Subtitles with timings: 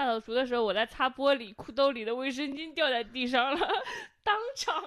[0.00, 3.58] 大扫除的时候，我在擦玻璃，裤兜里的卫生巾掉在地上了，
[4.24, 4.82] 当场。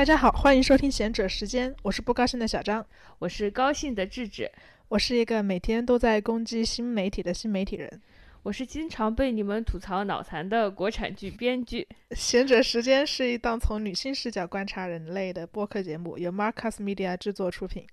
[0.00, 2.86] 大家好，欢迎收听贤者时间，我是不高兴的小张，
[3.18, 4.50] 我是高兴的智智，
[4.88, 8.00] 我是一个每天都在攻击新媒体的新媒体人，
[8.42, 11.86] 我是经常被你们吐槽脑残的国产剧编剧。
[12.12, 17.86] 贤者时间是一档从女性视角观察人类的播客节目，由 Marcus Media 制作出品。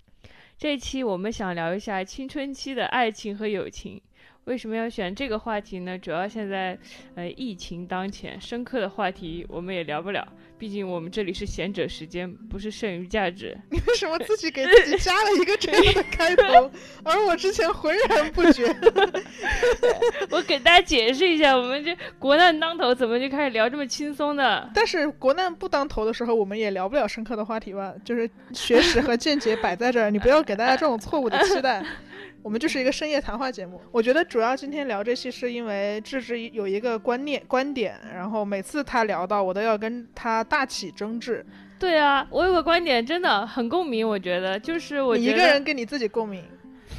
[0.57, 4.01] 这一期我们想聊一下青春期的爱情和友情。
[4.47, 5.97] 为什么要选这个话题呢？
[5.99, 6.77] 主要现在，
[7.15, 10.25] 呃，疫情当前，深刻的话题我们也聊不了。
[10.57, 13.55] 毕竟我们这里是贤者时间，不是剩余价值。
[13.69, 16.71] 你为什么自己给自己 加了一个这样的开头，
[17.03, 18.73] 而我之前浑然不觉？
[20.31, 24.71] 我给大家解释一下，我们这国难当头，怎么就开始聊这么轻松的？
[24.73, 27.93] 但是国难不当头的时候，我们也聊不了深刻的话题吧？
[28.05, 31.85] 就是学识和见解摆在这儿，你不要给大家这种错误的期待。
[32.47, 33.81] 我们就是一个深夜谈话节目。
[33.91, 41.45] 我觉得主要今天聊这期是因为智智有一个观念观点，然后每次他聊到，我都要跟他大起争执。
[41.77, 46.41] 对啊，我有个观点真的很共鸣，我觉得就是我一个人跟你自己共鸣。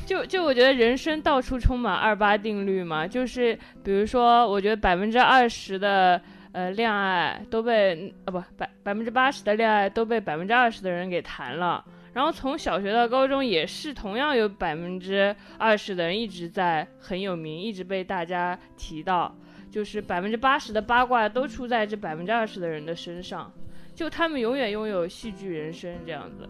[0.04, 6.20] 就就我觉得人生到处充满二八定律嘛，就是比如说，我觉得百分之二十的
[6.52, 11.82] 呃恋爱都被呃不百百分之八十的恋爱都被百分之二十的人给谈了。
[12.14, 19.36] 然后从小学到高中也是同样有百分之二十的人一直在很有名，一直被大家提到，
[19.70, 23.52] 就是百分之八十的八卦都出在这百分之二十的人的身上，
[23.94, 26.48] 就他们永远拥有戏剧人生这样子，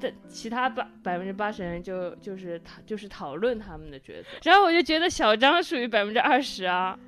[0.00, 6.98] 但其他百百分之八十人就就是讨就是讨论他们的角色，然后我就觉得小张属于百分之二十啊，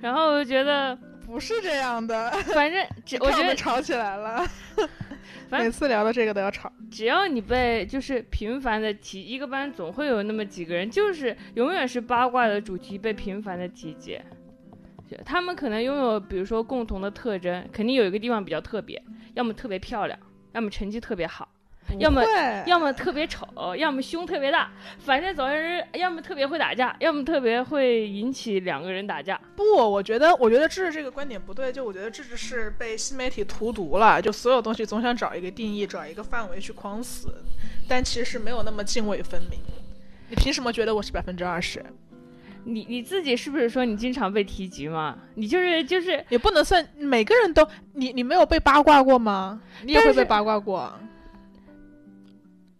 [0.00, 0.98] 然后我就觉得
[1.30, 2.84] 不是这样的， 反正
[3.20, 4.44] 我觉得吵起来了。
[5.48, 6.70] 每次聊到这个都要吵。
[6.90, 14.20] 只要你被就是频繁的提，一个班总会有那么几个人，就是永远是八卦的主题被频繁的提及。
[15.24, 19.00] 他们可能拥有，比如说共同的特征，肯定有一个地方比较特别，
[19.34, 20.18] 要么特别漂亮，
[20.52, 21.48] 要么成绩特别好。
[21.98, 22.22] 要么
[22.66, 23.46] 要么特别丑，
[23.76, 29.40] 要么胸特别大，反正总是要么特别会打架，要么特别会引起两个人打架。
[29.56, 37.28] 不，我觉得我觉得智智这个观点不对，就我觉得智智是被新媒体荼毒了，就所有东西总想找一个定义，找一个范围去框死，
[37.88, 39.58] 但其实没有那么泾渭分明。
[40.28, 41.84] 你凭什么觉得我是百分之二十？
[42.64, 45.16] 你你自己是不是说你经常被提及嘛？
[45.34, 49.60] 你就是就是也不能算每个人都你你没有被八卦过吗？
[49.82, 50.92] 你也会被八卦过。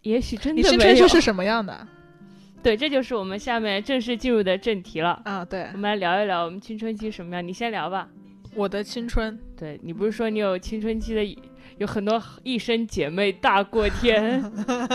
[0.03, 1.87] 也许真的你青春期是什么样的？
[2.63, 5.43] 对，这就是我们下面正式进入的正题了啊！
[5.43, 7.47] 对，我们来聊一聊我们青春期什么样。
[7.47, 8.07] 你先聊吧。
[8.55, 11.39] 我的青春，对你不是说你有青春期的，
[11.79, 14.43] 有很多一生姐妹大过天。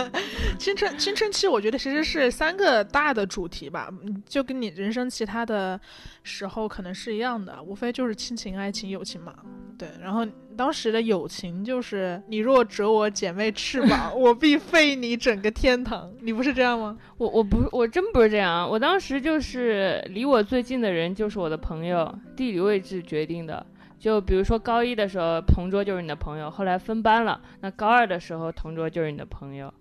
[0.60, 3.90] 青春青春期，我觉得其实是三个大的主题吧，
[4.26, 5.80] 就跟你人生其他的
[6.22, 9.34] 时候可能是一样的，无非就是亲情、爱情、友情嘛。
[9.76, 10.24] 对，然后
[10.56, 16.10] 当时的友情就是你若折我姐妹翅膀，我必废你整个天堂。
[16.22, 16.96] 你不是这样吗？
[17.18, 18.68] 我我不我真不是这样。
[18.68, 23.64] 我当时就是离我最近的人就是我的朋友，地理位置决定的。
[23.98, 29.72] 就比如说高一的时候同桌就是你的朋友，后来分班了，那高二的时候同桌就是你的朋友。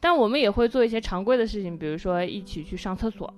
[0.00, 3.32] 但我们也会做一些常规的事情，比如说一起去上厕所。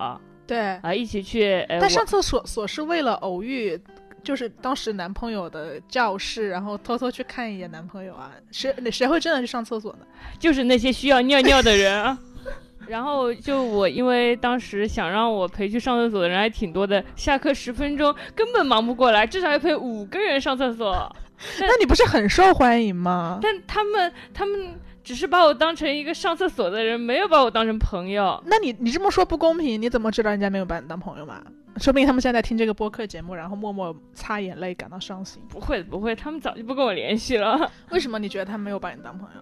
[0.46, 1.64] 对啊，一起去。
[1.68, 3.80] 但上厕所所是为了偶遇。
[4.24, 10.06] 就是当时男朋友的教室，然后偷偷去看一眼男朋友啊，谁谁会真的去上厕所呢？
[10.40, 12.18] 就是那些需要尿尿的人啊。
[12.88, 21.10] 然后就我，因为当时想让我陪去上厕所的人还挺多的，下课十分钟根本忙不过来，至少要陪五个人上厕所。
[21.60, 23.38] 那你不是很受欢迎吗？
[23.42, 28.42] 但他们他们只是把我当成一个上厕所的人，没有把我当成朋友。
[28.46, 31.42] 那你你这么说不公平，你怎么知道人家没有把你当朋友嘛？
[31.76, 35.42] 说不定他们现在听这个播客节目，然后默默擦眼泪，感到伤心。
[35.48, 37.70] 不会不会，他们早就不跟我联系了。
[37.90, 39.40] 为什么你觉得他们没有把你当朋友？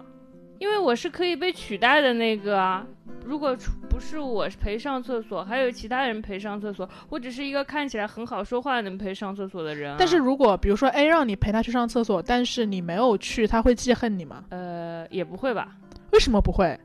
[0.59, 2.85] 因为我是可以被取代的那个啊！
[3.25, 3.55] 如果
[3.89, 9.95] 不是我陪上厕所，还有其他人陪上厕所，我只是一个看起来很好说话能陪上厕所的人。
[9.97, 14.43] 但是如果比如说 A 让你陪他去上厕所，但是你没有去，他会记恨你吗？
[14.49, 15.69] 呃，也不会吧？
[16.11, 16.79] 为什么不会？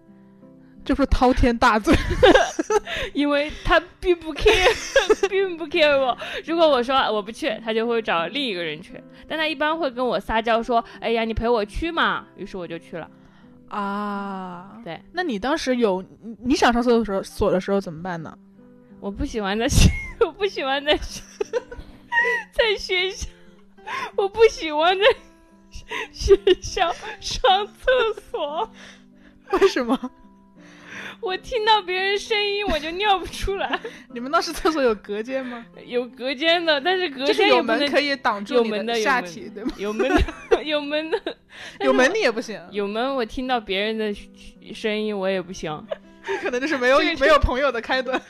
[0.85, 1.95] 就是滔天大罪，
[3.13, 4.49] 因为他并不 care，
[5.29, 6.17] 并不 care 我。
[6.47, 8.99] 如果我说我不去，他就会找另一个人去。
[9.27, 13.11] 但他一般会跟我撒娇说：“哎呀，你陪我去嘛。”于是我就去了。
[13.69, 14.81] 啊。
[14.85, 18.37] 对，那你当时有你你想上厕所的时候，锁的时候怎么办呢？
[19.01, 19.91] 我不喜欢在学，
[20.27, 21.23] 我不喜欢在学
[22.53, 23.29] 在学校，
[24.17, 25.05] 我不喜欢在
[26.13, 28.71] 学校上厕所。
[29.53, 29.99] 为什么？
[31.21, 33.79] 我听到别人声音我就尿不出来，
[34.15, 35.65] 你们那是厕所有隔间吗？
[35.87, 39.73] 有隔间的，但是隔间有门可以挡住你的下体，对吗？
[39.77, 40.23] 有门的，
[40.65, 41.21] 有门的，
[41.81, 44.15] 有门我你也不行，有门，我听到别人的
[44.73, 45.85] 声音我也不行，
[46.41, 48.21] 可能就是没有没有朋友的开端。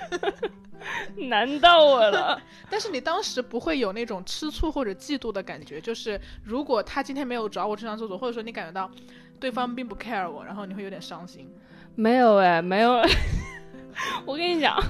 [1.16, 2.40] 难到我了。
[2.70, 8.90] 但是你当时不会有那种吃醋或者嫉妒的感觉，就是如果他今天没有找我去上厕所，或者说你感觉到
[9.38, 11.50] 对方并不 care 我，然后你会有点伤心。
[11.98, 13.02] 没有哎，没有。
[14.24, 14.80] 我跟你讲，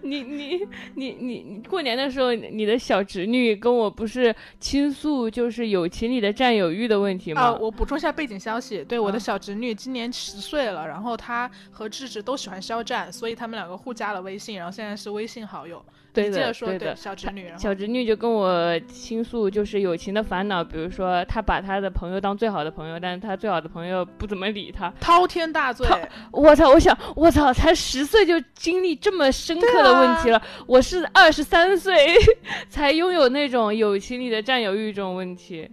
[0.00, 0.60] 你你
[0.94, 7.40] 你你你过年的时候，你的小侄女跟我不是倾诉就是友情里的占有欲的问题吗？
[7.42, 15.84] 啊，我补充一下背景消息，对我的啊小侄女今年十岁了，然后她和智智都喜欢肖战，所以他们两个互加了微信，然后现在是微信好友。
[16.14, 24.92] 对的接着说，对的小侄女，小侄女就跟我倾诉，就是友情的烦恼，比如说她把她的朋友当最好的朋友，但是她最好的朋友不怎么理她。
[25.00, 25.86] 滔天大罪，
[26.30, 26.70] 我操！
[26.70, 30.40] 我想，我操，才十岁就经历这么深刻的问题了。
[30.66, 32.14] 我是二十三岁
[32.70, 35.68] 才拥有那种友情里的占有欲这种问题。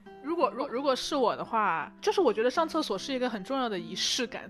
[0.50, 4.50] 如果如如果是我的话，就是我觉得上厕所是一个很重要的仪式感。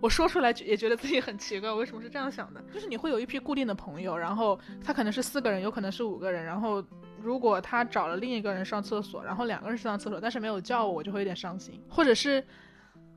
[0.00, 2.62] 我说出来也觉得自己很奇怪，为什么是这样想的？
[2.72, 6.84] 就是你会有一批固定的朋友，然后他可能是四个人，有可能是五个人，然后
[7.20, 12.44] 如果他找了另一个人上厕所，然后两个人上厕所，但是没有叫我，我就会有点伤心，或者是，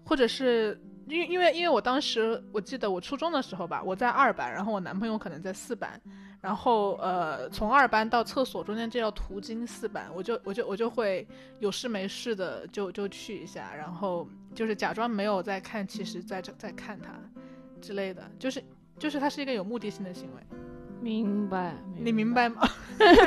[0.05, 5.99] 或者是因为因为因为我当时我记得我初中的时候吧，我在二班，然后我男朋友可能在四班，
[6.45, 11.27] 然后呃，从二班到厕所中间这要途经四班，我就我就我就会
[11.57, 17.09] 有事没事的就就去一下，然后就是假装没有在看，其实在在看他
[17.81, 18.63] 之类的，就是
[18.99, 20.57] 就是他是一个有目的性的行为，
[21.01, 22.61] 明白，你明白吗？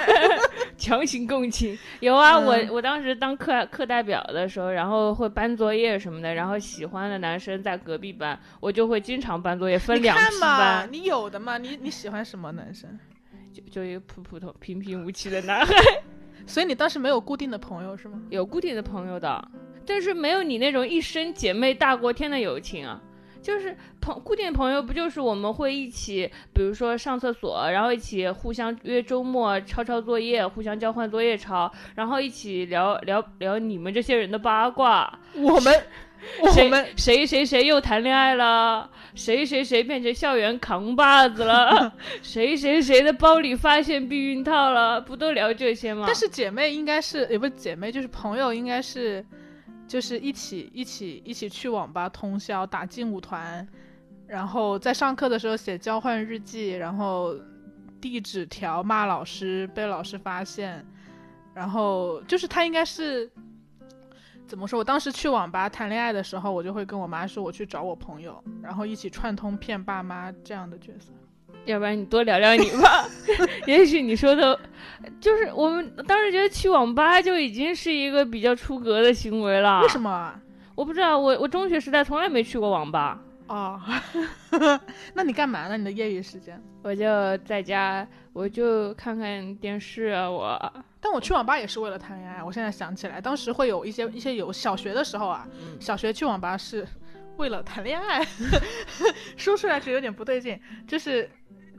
[0.79, 1.76] 强行共情。
[1.99, 2.47] 有啊，嗯。
[2.47, 12.97] 我我当时当课课代表的时候，然后会搬作业什么的，然后喜欢的男生在隔壁班，我就会经常搬作业，分你两批看嘛，班，你有的嘛，你你喜欢什么男生？
[13.66, 15.75] 就就一个普普通平平无奇的男孩，
[16.46, 18.20] 所以你当时没有固定的朋友是吗？
[18.31, 19.49] 有固定的朋友的，
[19.87, 23.02] 但是没有你那种一生姐妹大过天的友情啊。
[23.40, 35.82] 就是朋固定朋友不就是我们会一起，比如说上厕所，然后一起互相约周末抄抄作业，互相交换作业抄，然后一起聊聊聊你们这些人的八卦，我们我
[36.53, 41.93] 谁们谁谁谁又谈恋爱了，谁谁谁变成校园扛把子了，
[42.23, 46.05] 谁谁谁的包里发现避孕套了，不都聊这些吗？
[46.06, 49.25] 但是姐妹应该是也不是姐妹，就是朋友应该是，
[49.87, 53.67] 就是一起一起一起去网吧通宵打劲舞团，
[54.26, 57.35] 然后在上课的时候写交换日记，然后
[58.00, 60.85] 递纸条骂老师，被老师发现，
[61.55, 63.31] 然后就是他应该是。
[64.48, 64.78] 怎么说？
[64.78, 71.12] 我当时去网吧谈恋爱的时候，我就会跟我妈说我去找我朋友，然后一起串通骗爸妈这样的角色。
[71.66, 73.06] 要不然你多聊聊你吧，
[73.66, 74.58] 也许你说的，
[75.20, 79.82] 就是我们当时觉得去网吧就已经是一个比较出格的行为了。
[79.82, 80.00] 为什？
[80.00, 80.40] 么啊？
[80.74, 83.78] 我不知道，我我中学时代从来没去过网吧，哦，
[85.12, 85.76] 那你干嘛呢？
[85.76, 86.58] 你的业余时间？
[86.82, 88.06] 我就在家，
[88.38, 90.72] 我就看看电视啊，我。
[91.00, 92.42] 但我去网吧也是为了谈恋爱。
[92.42, 96.86] 我现在想起来，当时会有一些一些有小学的时候啊，嗯小学去网吧是
[97.36, 98.24] 为了谈恋爱，
[99.36, 100.58] 说出来就有点不对劲。
[100.86, 101.28] 就是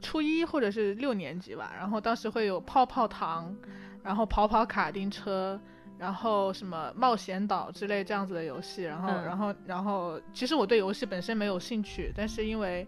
[0.01, 3.55] 初一或者是六年级吧，然后当时会有泡泡糖，
[4.03, 5.57] 然后跑跑卡丁车。
[5.97, 12.87] 然后什么冒险岛之类这样子的游戏，然后、嗯然后然后，其实我对游戏本身没有兴趣，但是因为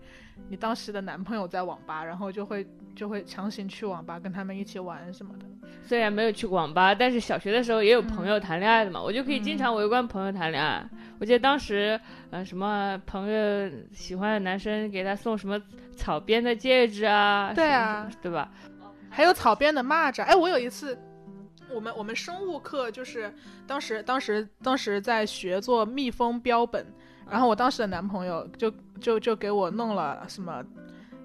[0.50, 5.46] 你当时的男朋友在网吧，然后就会就会强行去网吧跟他们一起玩什么的。
[5.84, 10.86] 虽然没有去过网吧，但是小学的时候也有朋友谈恋爱的嘛，我就可以经嗯常围观朋友谈恋爱。
[11.20, 15.60] 我记得当时，呃，什么朋友喜欢的男生给他送什么
[15.96, 18.52] 草编的戒指啊，对啊，对吧？
[19.10, 20.24] 还有草编的蚂蚱。
[20.24, 20.98] 哎，我有一次，
[21.70, 23.34] 我们我们生物课就是
[23.68, 26.86] 当时当时当时在学做蜜蜂标本，
[27.32, 30.62] 然后我当时的男朋友就就就给我弄了什么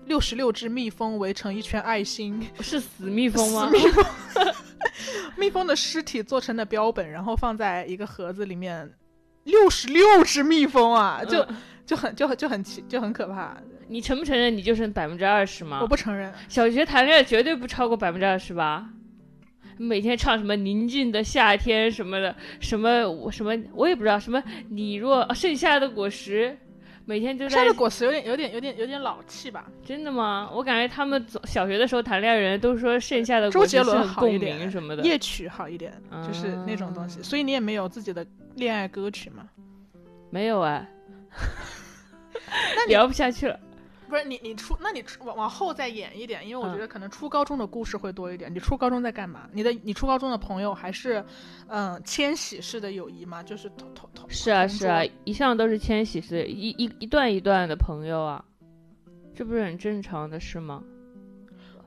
[0.07, 3.69] 六十六只蜜蜂围成一圈爱心， 是死蜜蜂吗？
[3.73, 4.05] 蜜蜂，
[5.37, 8.91] 蜜蜂的尸体做成的标本，然后放在一个盒子里面。
[9.45, 13.57] 六十六只蜜蜂啊，就、嗯就很就很就很奇就很可怕。
[13.87, 15.79] 你承不承认你就剩百分之二十吗？
[15.81, 18.89] 我不承认，小学谈恋爱绝对不超过百分之二十吧？
[19.79, 26.57] 每天唱什么宁静的夏天什么的，什么我什么我也不知道什么你若盛夏的果实，
[27.05, 29.67] 每天就在现在果实有点有点有点有点老气吧？
[29.85, 30.51] 真的吗？
[30.53, 35.03] 我感觉他们总小学的时候谈恋爱人都说盛夏的周果实是杰伦很共好一点鸣什么的。
[35.03, 35.93] 夜曲好一点，
[36.27, 37.21] 就是那种东西。
[37.21, 39.49] 啊所以你也没有自己的恋爱歌曲吗？
[40.31, 40.89] 没有哎，
[42.75, 43.61] 那聊不下去了。
[44.09, 48.53] 不是你你初，那你往往后再演一点，因为我觉嗯得可能初高中的故事会多一点。
[48.53, 49.49] 你初高中在干嘛？
[49.53, 51.25] 你的你初高中的朋友还是
[51.69, 53.43] 嗯迁徙式的友谊吗？
[53.43, 58.45] 就是同同同是啊是啊，一向都是千玺式，一一一段一段的朋友啊，
[59.35, 60.83] 这不是很正常的事吗？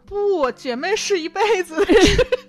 [0.06, 1.94] 不，姐妹是一辈子的。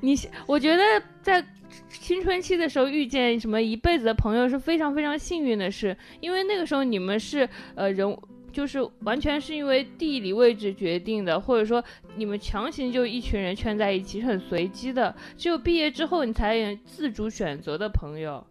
[0.00, 0.14] 你
[0.46, 0.82] 我觉得
[1.22, 1.44] 在
[1.88, 8.16] 青春期的时候遇见什么一辈子的朋友是非常非常幸运的事，因为那个时候你们是呃人。
[8.52, 11.80] 就是完全是因为地理位置决定的，或者说
[12.16, 15.14] 你们强行就一群人圈在一起，是很随机的。
[15.36, 18.44] 只有毕业之后，你才有自主选择的朋友，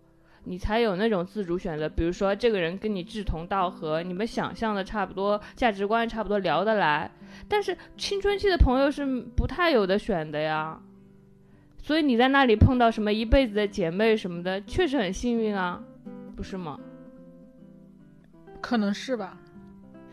[0.45, 1.89] 你才有那种自主选择。
[1.89, 7.11] 比如说，这个人跟你志同道合，你们想象的差不多，价值观差不多，聊得来。
[7.49, 10.79] 但是青春期的朋友是不太有的选的呀。
[11.81, 15.81] 所以你在那里碰到什么一辈子的姐妹什么的，确实很幸运啊，
[16.35, 16.79] 不是吗？
[18.61, 19.37] 可能是吧。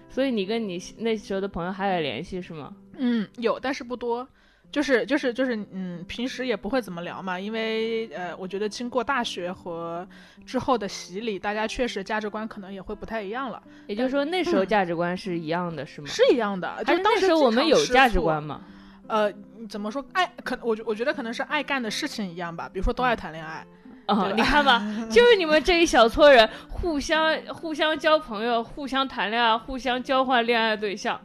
[0.09, 2.75] 所以你跟你那时候的朋友还有联系是吗？
[2.97, 4.27] 嗯，有，但是不多。
[4.73, 10.07] 就是就是就是，嗯，平时也不会怎么聊嘛，因为呃，我觉得经过大学和
[10.45, 16.09] 之后的洗礼，大家确实价值观可能也会不太一样了，也就是说那时候价值观是一样的，是吗？
[16.09, 16.69] 是一样的。
[16.69, 18.61] 还就是当那时候我们有价值观吗？
[19.09, 19.33] 呃，
[19.69, 20.05] 怎么说？
[20.13, 23.67] 爱可我觉我觉得可能是爱干的事情一样吧，比如说都爱谈恋爱，
[24.07, 31.21] 啊、对你看吧，就是你们这一小撮人互相互相交朋友，互相谈恋爱，互相交换恋爱对象。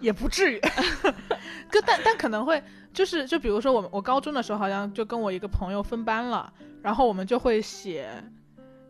[0.00, 0.58] 也不至于，
[1.70, 2.60] 可但但可能会
[2.92, 6.52] 就是就比如说我们我高中的时候好像就跟我一个朋友分班了，
[6.82, 8.10] 然后我们就会写，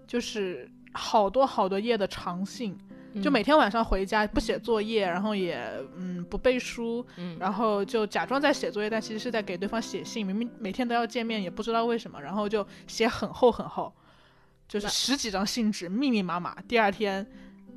[0.06, 2.78] 就是好多好多页的长信，
[3.21, 3.33] 就嗯。
[3.33, 5.61] 每天晚上回家不写作业，然后也
[5.97, 7.37] 嗯不背书，嗯。
[7.38, 13.92] 然后就假装在写作业，但其实是在给对方写信，明明每天都要见面，也不知道为什么，然后就写很厚很厚，
[14.69, 17.26] 就是十几张信纸，密密麻麻，第二天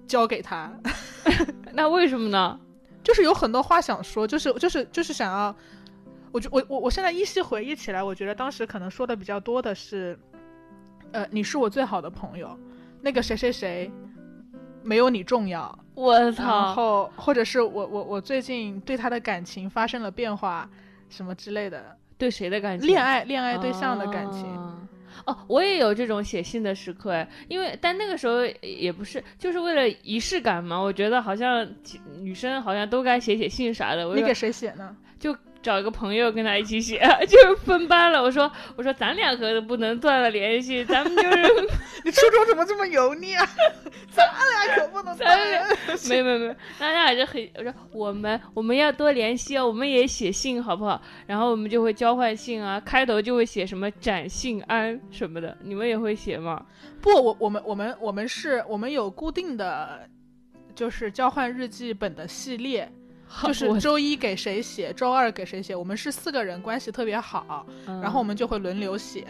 [0.08, 0.72] 交给他，
[1.74, 2.60] 那为什么呢？
[3.04, 5.56] 就是有很多话想说，就是就是就是想要，
[6.32, 10.18] 我觉我我我现在依稀回忆起来，我觉得当时可能说的比较多的是，
[11.12, 12.58] 呃，你是我最好的朋友，
[13.02, 13.92] 那个谁谁谁
[14.86, 16.74] 没有你重要，我操！
[16.74, 20.70] 后或者是我我我最近对他的感情发生了变化，
[21.10, 22.88] 什么之类的，对谁的感情？
[22.88, 24.88] 恋爱恋爱对象的感情，哦
[25.26, 30.78] 哦，我也有这种写信的时刻哎，因为但那个时候也不是，就是为了仪式感嘛。
[30.80, 31.68] 我觉得好像
[32.22, 34.08] 女生好像都该写写信啥的。
[34.08, 34.96] 我你给谁写呢？
[35.66, 38.22] 找一个朋友跟他一起写， 就是分班了。
[38.22, 41.68] 我说我说咱俩可不能断了联系，咱们就是
[42.06, 43.44] 你初中怎么这么油腻啊？
[44.12, 45.68] 咱俩可不能咱俩
[46.08, 51.02] 没有没有没有，大家还是很我说我们我们要多联系啊，我们也写信好不好？
[51.26, 56.64] 然后我们就会交换信啊，开头就会写什么展信安什么的，你们也会写吗？
[57.02, 60.08] 不，我我们我们我们是我们有固定的，
[60.76, 62.92] 就是交换日记本的系列，
[63.44, 65.76] 就是周一给谁写，周二给谁写。
[65.76, 69.26] 我们是四个人，关系特别好，然后我们就会轮流写。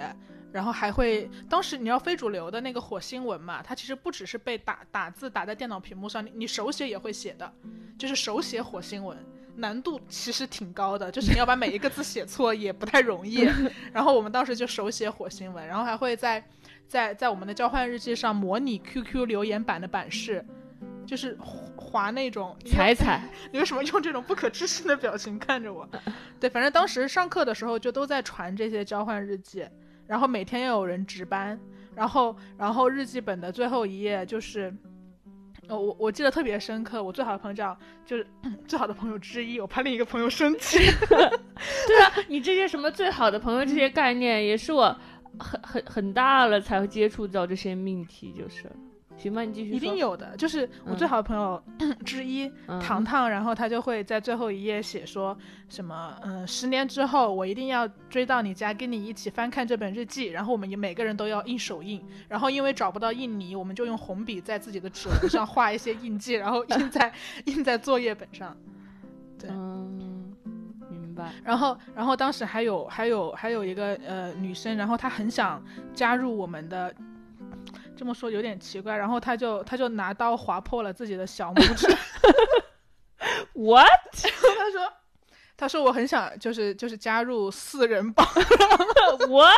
[0.52, 7.54] 然后还会，当时你要非主流的那个火星文嘛，它其实不只是被打打字打在电脑屏幕上，你你手写也会写的，
[7.98, 9.18] 就是手写火星文，
[9.58, 13.46] 难度其实挺高的，就是你要把每一个字写错也不太容易。
[13.92, 16.42] 然后我们当时就手写火星文，然后还会在
[16.88, 20.46] 在在我们的交换日记上模拟 QQ 留言板的版式，
[21.06, 21.38] 就是
[21.76, 23.22] 划那种 踩踩，
[23.52, 25.88] 你为什么用这种不可置信的表情看着我？
[26.40, 29.66] 对，反正当时上课的时候就都在传这些交换日记，
[30.08, 31.60] 然后每天要有人值班，
[31.96, 34.74] 然后然后日记本的最后一页就是。
[35.68, 38.28] 呃，我我记得特别深刻，我最好的朋友叫就是
[38.68, 40.78] 最好的朋友之一，我怕另一个朋友生气。
[41.10, 41.18] 对
[42.04, 44.96] 啊，你这些什么最好的朋友这些概念，也是我
[45.40, 48.72] 很很很大了才会接触到这些命题，就是。
[49.18, 49.72] 行吧，你继续。
[49.72, 51.62] 一定有的，就是我最好的朋友
[52.06, 55.38] 之一，嗯糖糖，然后他就会在最后一页写说
[55.70, 67.14] 什么，嗯，十年之后我一定要追到你家，跟你一起翻看这本日记，然后我们每个人都要印手印，然后因为找不到印泥，我们就用红笔在自己的指纹上画一些印记，然后印在
[67.46, 68.56] 印在作业本上。
[69.40, 70.34] 对嗯，
[70.90, 71.32] 明白。
[71.44, 76.94] 然后，然后当时还有还有还有一个呃女生，然后她很想加入我们的，
[77.96, 81.88] 这么说有点奇怪，然后他就他就拿刀划破了自己的小拇指，
[83.54, 83.88] What？
[84.14, 84.94] 他说
[85.58, 88.28] 他说我很想就是就是加入四人帮，
[89.30, 89.56] What？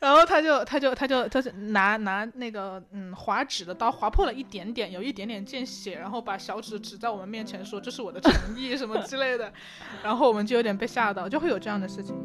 [0.00, 9.52] 然后他就他就他就他就拿拿那个嗯划纸的刀划破了一点点，有一点点见血，然后把小指指在我们面前说这是我的诚意什么之类的，
[10.02, 12.16] 然后我们就有点被吓到，就会有这样的事情。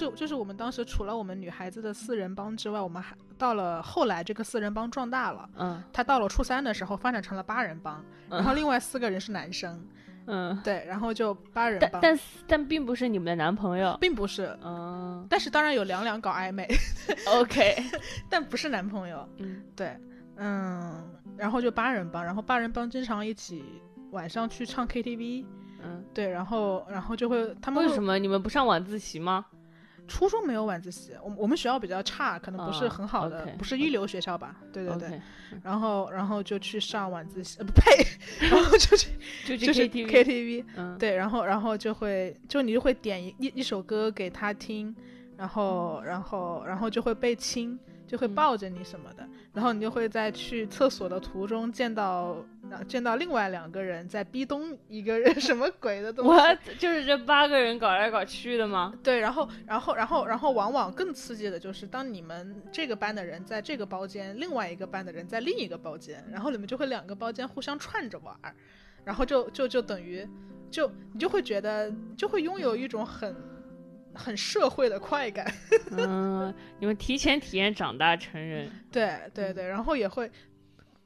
[0.00, 5.82] 就是就是我们当时除了我们女孩子的四人帮之外，我们还到了后来这个四人帮壮大了，嗯。
[5.92, 9.84] 他到了初三的时候发展成了八人帮，然后另外四个人是男生，
[10.26, 16.66] 嗯，对，然后就八人帮，但但但并不是你们的男朋友，并不是，嗯但是当然有两两搞暧昧，，
[17.36, 17.76] OK，
[18.30, 19.62] 但不是男朋友，嗯。
[19.76, 19.96] 对，
[20.36, 21.04] 嗯，
[21.36, 23.64] 然后就八人帮，然后八人帮经常一起
[24.12, 25.44] 晚上去唱 KTV，
[25.82, 28.18] 嗯，对，然后然后就会他们会为什么？
[28.18, 29.44] 你们不上晚自习吗？
[30.10, 34.56] 初中没有晚自习，我们我们学校比较差，可能不是啊很好的不是一流学校吧？
[34.72, 35.20] 对对对。
[35.62, 38.04] 然后然后就去上晚自习，呃不 呸，
[38.50, 39.10] 然后就去
[39.46, 44.94] 就去就是 KTV，KTV，嗯，对，然后然后就会就你就会点一一一首歌给他听，
[45.36, 52.36] 然后然后然后就会被亲，就会嗯抱着你什么的，然后你就会在去厕所的途中见到
[52.70, 58.92] 呃见到另外两个人在逼咚一个人 什么鬼的东西，我就是这八个人搞来搞去的吗？
[59.02, 68.54] 对，然后，然后，然后，然后，往往更刺激的就是，当你们这个班的人在这个包间，另外一个班的人在另一个包间，然后你们就会两个包间互相串着玩儿，
[69.04, 70.26] 然后就就就等于，
[70.70, 73.34] 就你就会觉得，就会拥有一种很
[74.14, 75.52] 很社会的快感。
[75.96, 80.30] 嗯，你们提前体验长大成人，对对对，然后也会，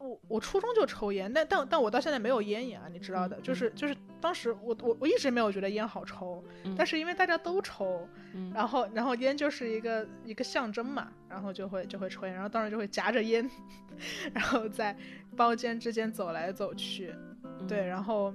[0.05, 6.75] 我我初中就抽烟，但但但我到现在没有烟瘾啊，你知道的，就是就是当时我我我一直没有觉得烟好抽，嗯。
[6.77, 8.53] 但是因为大家都抽，嗯。
[8.55, 13.49] 然后然后烟就是一个一个象征嘛，然后就会就会抽烟，然后当时就会夹着烟，
[14.35, 14.95] 然后在
[15.37, 17.67] 包间之间走来走去，嗯。
[17.67, 18.35] 对，然后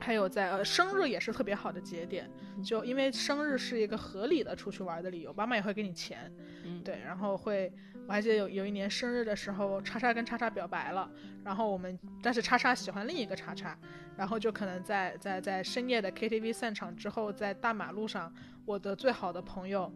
[0.00, 6.32] 还有在呃生日也是特别好的节点，嗯就因为生日是一个合理的出去玩的理由，爸妈也会给你钱，
[6.64, 7.72] 嗯对，然后会
[8.08, 11.08] 我还记得有有一年生日的时候，叉叉跟叉叉表白了，
[11.44, 13.78] 然后我们但是叉叉喜欢另一个叉叉，
[14.16, 18.32] 然后就可能在在在深夜的 KTV 散场之后，在大马路上，
[18.64, 19.92] 我的最好的朋友。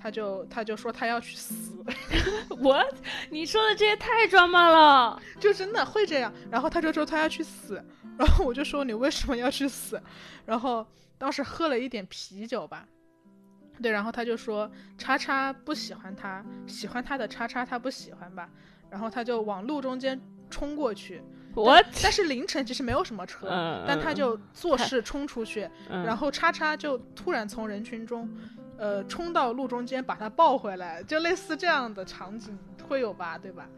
[0.00, 1.84] 他就他就说他要去死，
[2.62, 2.82] 我
[3.30, 6.32] 你说的这些太抓马了，就真的会这样。
[6.50, 7.82] 然后他就说他要去死，
[8.16, 10.00] 然后我就说你为什么要去死？
[10.46, 10.86] 然后
[11.18, 12.86] 当时喝了一点啤酒吧，
[13.82, 18.48] 对，然后他就说叉叉不喜欢他，喜欢他的叉叉他不喜欢吧，
[18.88, 21.20] 然后他就往路中间冲过去，
[21.54, 28.28] 我但是凌晨其实没有什么车，嗯但他就做事冲出去，嗯然后叉叉就突然从人群中，
[28.78, 32.56] 呃，冲到路中间把他抱回来，就类似这样的场景
[32.88, 33.68] 会有吧，对吧？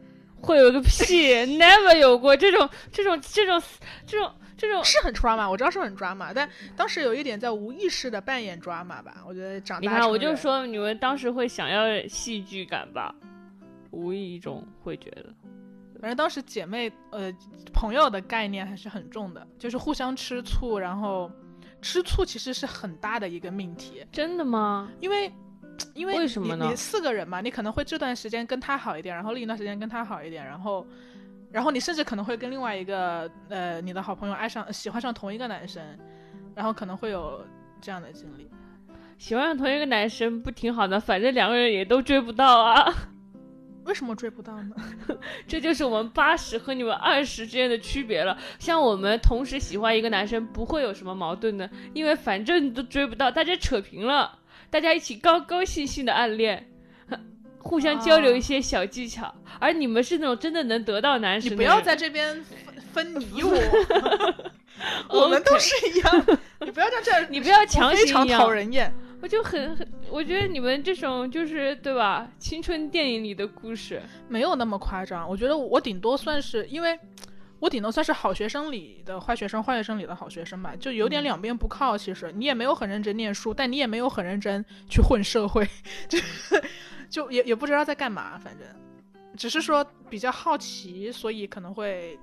[0.43, 3.63] 会有个屁， never 有过这种这种这种
[4.07, 4.85] 这种这种。
[4.85, 13.15] 是很 drama，我知道是很 drama，但当时有一点在无意识的扮演 drama 吧，我觉得长大你看，我就说你们当时会想要戏剧感吧，
[13.91, 15.27] 无意中会觉得。
[16.01, 17.31] 反正当时姐妹呃
[17.75, 21.31] 朋友的概念还是很重的，就是互相吃醋，然后
[21.81, 24.91] 吃醋其实是很大的一个命题，真的吗？
[25.01, 25.33] 因为
[25.95, 30.87] 因为为什么呢你你四个人嘛，你可能会这段时间跟他好一点，然后另一段时间跟他好一点，然后
[31.51, 35.83] 然后你甚至可能会跟另外一个呃你的好朋友爱上喜欢上同一个男生，
[36.55, 37.45] 然后可能会有
[37.81, 38.51] 这样的经历。
[39.19, 42.93] 喜欢上同一个男生不挺好的，反正两个人也都追不到啊。
[43.91, 44.77] 为什么追不到呢？
[45.49, 48.39] 这就是我们八十和你们二十之间的区别了。
[48.61, 54.39] 像我们同时喜欢一个男生，不会有什么矛盾的，因为反正都追不到，大家扯平了，
[54.71, 56.71] 大家一起高高兴兴的暗恋，
[57.59, 59.35] 互相交流一些小技巧。
[59.59, 62.41] 而你们是那种真的能得到男生，你不要在这边
[62.95, 63.51] 分分你我，
[65.11, 66.27] 我们都是一样。
[66.61, 68.95] 你不要在这儿，你不要强我非常行一样讨人厌。
[69.21, 72.31] 我就很很，我觉得你们这种就是对吧？
[72.39, 76.99] 青春电影里的故事，没有那么夸张，我觉得我顶多算是因为。
[77.61, 81.99] 我顶多算是好学生里的坏学生，坏学生里的好学生吧，就有点两边不靠。
[81.99, 85.69] 其实你也没有很认真念书，但你也没有很认真去混社会，
[86.09, 86.19] 就
[87.11, 88.67] 就也也不知道在干嘛，反正
[89.37, 92.19] 只是说比较好奇，所以可能会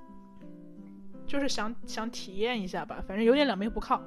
[1.27, 2.95] 就是想想体验一下吧。
[3.07, 4.01] 反正有点两边不靠。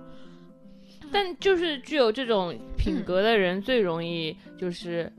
[1.12, 5.12] 但就是具有这种品格的人最容易就是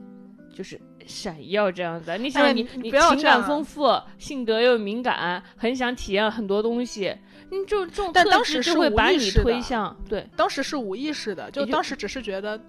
[0.54, 2.16] 就是闪耀这样子。
[2.18, 7.14] 你哎想你，你不要情感丰富，性格又敏感，很想体验很多东西，
[7.50, 10.26] 你这种这种但特质当时无就是会把你推向对。
[10.36, 12.60] 当时是无意识的，就当时只是觉得，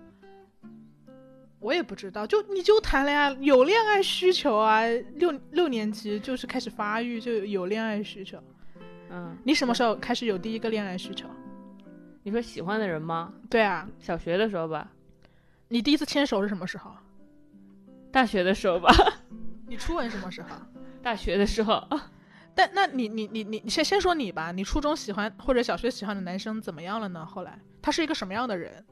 [1.60, 4.82] 我也不知道，就你就谈恋爱有恋爱需求啊，
[5.16, 8.38] 六六年级就是开始发育，就有恋爱需求。
[9.12, 11.28] 嗯，你什么时候开始有第一个恋爱需求？
[12.24, 13.34] 你说喜欢的人吗？
[13.50, 14.90] 对啊，小学的时候吧，
[15.68, 16.92] 你第一次牵手是什么时候？
[18.12, 18.94] 大学的时候吧，
[19.68, 20.50] 你初吻什么时候？
[21.02, 21.86] 大学的时候。
[22.56, 27.26] 但那你你你你你先先说你吧，你初中喜欢或者小学喜欢的男生怎么样了呢？
[27.26, 28.86] 后来他是一个什么样的人？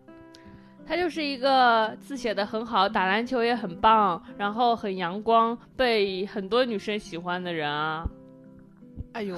[0.83, 8.03] 他就是一个字写的很好，打篮球也很棒，然后很阳光，被很多女生喜欢的人啊。
[9.13, 9.37] 哎呦，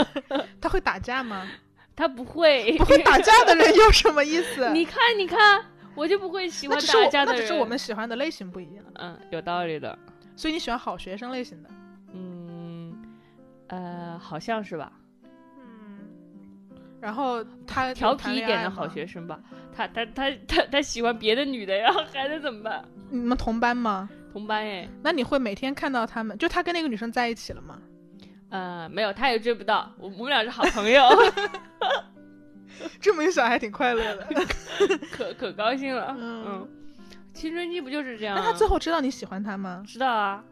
[0.60, 1.48] 他会打架吗？
[1.96, 4.70] 他不会，不会打架的人有什么意思？
[4.74, 7.40] 你看，你看，我就不会喜欢打架的人。
[7.42, 9.96] 那只是我们喜欢的类型不一样，嗯，有道理的。
[10.36, 11.70] 所以你喜欢好学生类型的。
[12.12, 12.92] 嗯，
[13.68, 14.92] 呃，好像是吧。
[15.24, 16.08] 嗯，
[17.00, 19.38] 然后他调皮一点的好学生吧，
[19.72, 22.84] 他他他他他喜欢别的女的然后， 还能怎么办？
[23.10, 24.08] 你们同班吗？
[24.32, 26.36] 同班哎，那你会每天看到他们？
[26.38, 27.80] 就他跟那个女生在一起了吗？
[28.54, 31.02] 呃，没有，他也追不到，我我们俩是好朋友
[33.02, 34.28] 这么一想还挺快乐的。
[35.10, 36.14] 可可高兴了。
[36.16, 36.68] 嗯嗯，
[37.32, 38.40] 青春期不就是这样、啊？
[38.40, 39.82] 那他最后知道你喜欢他吗？
[39.84, 40.44] 知道啊，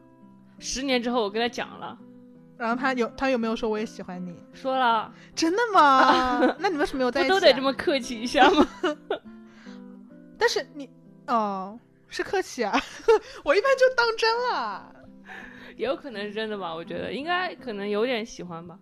[0.59, 1.97] 十年之后我跟他讲了，
[2.59, 4.35] 然后他有他有没有说我也喜欢你？
[4.53, 6.57] 说了，真的吗？
[6.59, 7.35] 那你为什么没有在一起、啊？
[7.35, 8.67] 都得这么客气一下吗？
[10.37, 10.91] 但是你
[11.29, 12.73] 哦，是客气啊，
[13.45, 14.93] 我一般就当真了。
[15.77, 18.79] 也 有可能是真的吧，我觉得应该可能有点喜欢吧。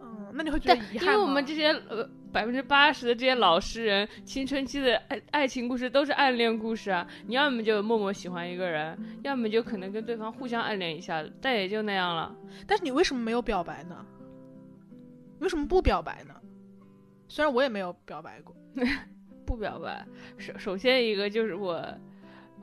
[0.00, 1.12] 嗯，那你会觉得遗憾吗？
[1.12, 7.06] 因为我们这些呃百分之八十的这些老实人，青春期的爱爱情故事都是暗恋故事啊。
[7.26, 12.34] 你要么就默默喜欢一个人，要么就可能跟对方互相暗恋一下，但也就那样了。
[12.66, 14.04] 但是你为什么没有表白呢？
[15.40, 16.34] 为什么不表白呢？
[17.28, 18.54] 虽然我也没有表白过，
[19.44, 20.06] 不表白，
[20.38, 21.84] 首首先一个就是我，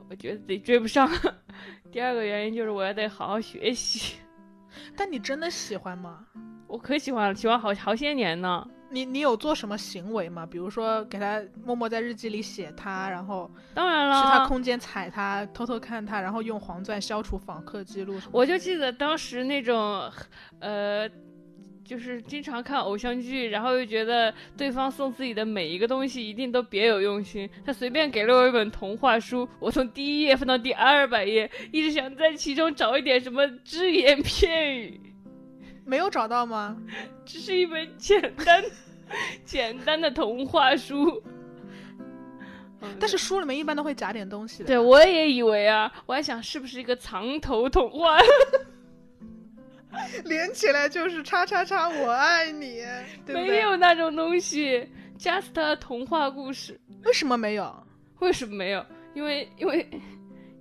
[0.08, 1.08] 我觉得自己追不上；
[1.90, 4.16] 第二个原因就是我要得好好学习。
[4.96, 6.24] 但你真的喜欢吗？
[6.66, 8.66] 我可喜欢了，喜欢好好些年呢。
[8.90, 10.46] 你你有做什么行为吗？
[10.46, 18.20] 比如说给他默默在日记里写他，然后当然了去他，空间踩他，偷偷看他，然后用黄钻消除访客记录。
[18.30, 20.08] 我就记得当时那种，
[20.60, 21.08] 呃，
[21.84, 27.48] 就是经常看偶像剧，然后又觉得对方送自己的每一个东西一定都别有用心。
[27.64, 35.00] 他随便给了我一本童话书，我从第一页翻到第二百页，一直想在其中找一点什么只言片语。
[35.84, 36.76] 没有找到吗？
[37.26, 38.64] 只是一本简单
[39.44, 41.22] 简单的童话书。
[42.80, 44.66] 嗯但是书里面一般都会夹点东西的。
[44.66, 48.18] 对我也以为啊，我还想是不是一个藏头童话，
[50.24, 52.82] 连起来就是叉叉叉，我爱你，
[53.26, 53.60] 没？
[53.60, 57.86] 有那种东西，just 童话故事，为什么没有？
[58.20, 58.84] 为什么没有？
[59.14, 59.88] 因为因为。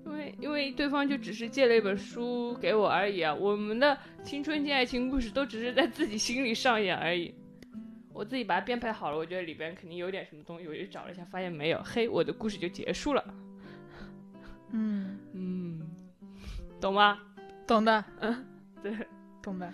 [0.06, 7.34] 因为因为对方就只是借了一本书给我而已啊，我们的青春期爱情故事都只是在自己心里上演而已。
[8.12, 13.24] 我自己把它编排好了，我觉得里边肯定有点什么东西，我就找了一下，发现没有，嘿，我的故事就结束了。
[14.74, 15.90] 嗯，嗯，
[16.82, 17.18] 懂吗？
[17.66, 18.46] 懂的，嗯，
[18.84, 18.94] 对。
[19.44, 19.72] 懂的。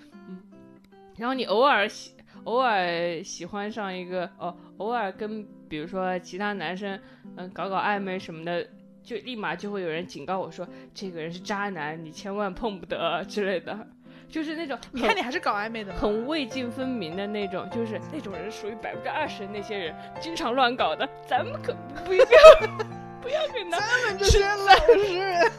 [1.15, 6.99] 然后你偶尔喜偶尔喜欢上一个哦，偶尔跟比如说其他男生
[7.37, 8.67] 嗯搞搞暧昧什么的，
[9.03, 13.87] 就立马就会有人警告我说这个人是渣男，你千万碰不得之类的，
[14.29, 22.23] 就是那种你看你还是搞暧昧的，很未尽分明的那种，就是那种人属于百分之二十的那些人，经常乱搞的，咱们可不要
[23.21, 25.51] 不要给他咱们这些老实人，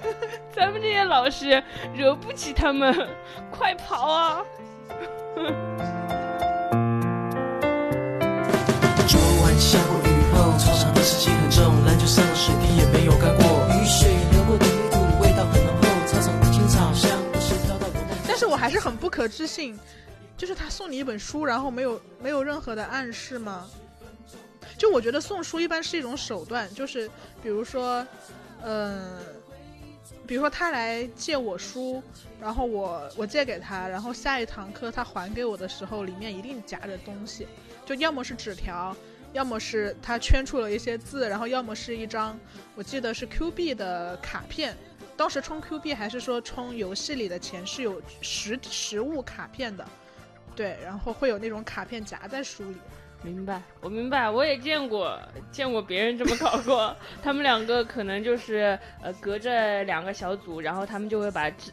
[0.55, 1.62] 咱们这些老实人
[1.94, 3.09] 惹不起他们，
[3.51, 4.42] 快跑啊！
[9.07, 13.44] 昨晚下过雨后，操场的湿气很重，篮球上的水滴也没有干过。
[13.77, 18.18] 雨水流过的泥土味道很浓厚，操场的青草香不是飘到我梦。
[18.27, 19.79] 但是我还是很不可置信，
[20.37, 23.66] 就是他送你一本书，然后没有没有任何的暗示吗？
[24.81, 27.07] 就我觉得送书一般是一种手段，就是
[27.43, 28.07] 比如说，
[28.62, 29.19] 嗯、
[30.27, 32.03] 比如说他来借我书，
[32.40, 37.47] 然后我我借给他，然后下一堂课他还给我的时候，里面一定夹着东西，
[37.85, 38.97] 就要么是纸条，
[39.35, 42.40] 要么是他圈出了一些字，然后要么是一张，
[42.75, 44.75] 我记得是 Q 币的卡片。
[45.14, 49.87] 当时充 Q 币还是说充游戏里的钱是有实实物卡片的，
[50.57, 52.77] 对，然后会有那种卡片夹在书里。
[53.22, 55.18] 明白，我明白，我也见过，
[55.52, 56.96] 见过别人这么搞过。
[57.22, 61.70] 他们两个可能就是呃隔着两个小组，然后他们就会把纸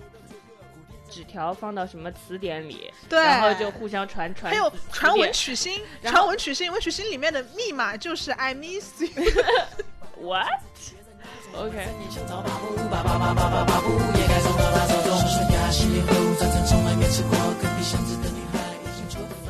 [1.09, 4.51] 纸条放到什么词典里，对，然后就互相传传。
[4.51, 9.09] 还有传文曲星，传文曲星，文曲星里面的密码就是 I miss you。
[10.19, 10.47] what？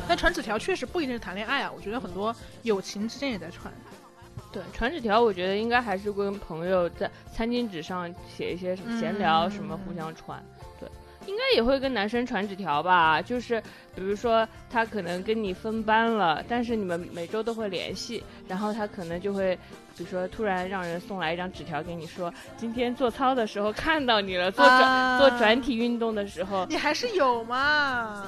[0.08, 3.72] 但传纸条确实不一定是谈恋爱啊，我觉得很多友情之间也在传。
[4.50, 10.42] 对，传纸条我觉得应该还是跟朋友在餐巾纸上写一些什么闲聊嗯什么互相传。
[10.80, 10.88] 对，
[11.26, 13.60] 应该也会跟男生传纸条吧，就是
[13.94, 19.58] 比如说他可能跟你分班了，但是你们每周都会联系，然后他可能就会。
[19.96, 28.24] 比如说，突然让人送来一张纸条给你说，今天做操的时候看到你了，做转、啊做转体运动的时候，你还是有嘛？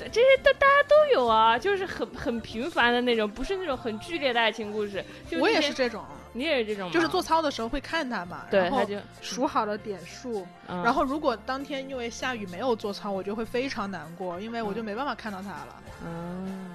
[0.00, 5.04] 对这些大大家都有啊，就是很很平凡的那种，不是那种很剧烈的爱情故事。
[5.28, 15.82] 就我也是这种，你也是这种，就是做操的时候会看他嘛，对，然后他就，数好了点数，嗯、然后如果当天因为下雨没有做操，我就会非常难过，因为我就嗯没办法看到他了。
[16.06, 16.70] 嗯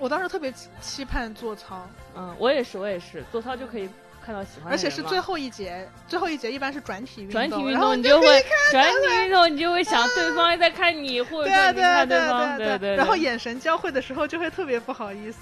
[0.00, 1.84] 我当时特别期期盼做操，
[2.16, 3.88] 嗯，我也是，我也是，做操就可以
[4.28, 15.38] 看到喜欢的人，而且是最后一节，最后一节一般是转体运动，转体运动，你就会转体运动，你就会想对方在看你，或者对啊说你看对方，对啊对然后眼神交汇的时候就会特别不好意思，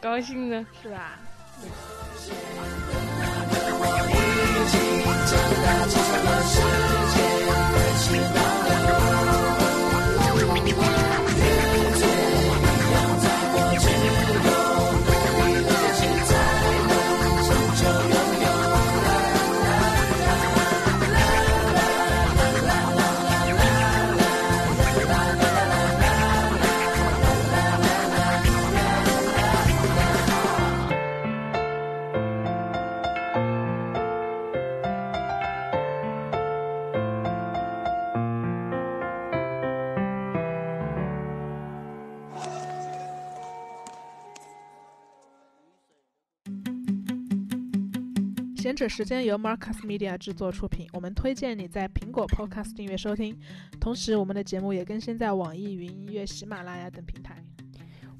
[0.00, 0.66] 高兴的。
[0.82, 1.12] 是吧？
[48.58, 53.38] 闲扯时间由 Marcus Media 制作出品，我们推荐你在苹果 Podcast 订阅收听，
[53.78, 57.36] 同时我们的节目也更新在网易云音乐、喜马拉雅等平台。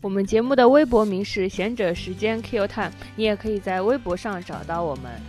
[0.00, 5.20] 我们节目的微博名是贤者时间 Q Time，你也可以在微博上找到我们。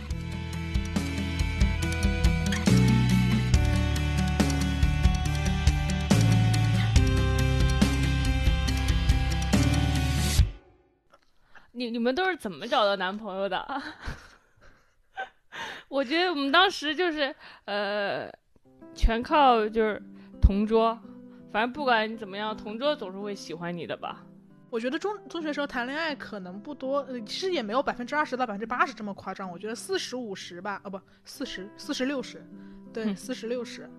[11.72, 13.82] 你你们都是怎么找到男朋友的？
[15.90, 18.30] 我觉得我们当时就是呃，
[18.94, 20.00] 全靠就是
[20.40, 20.96] 同桌，
[21.50, 24.24] 反正不管你怎么样，同桌总是会喜欢你的吧。
[24.70, 29.50] 我觉得中中学时候谈恋爱可能不多，呃，其实也没有百分之二十到百分之八十这么夸张。
[29.50, 32.40] 我觉得四十五十吧，哦不，四十四十六十，
[32.94, 33.90] 对，哼四十六十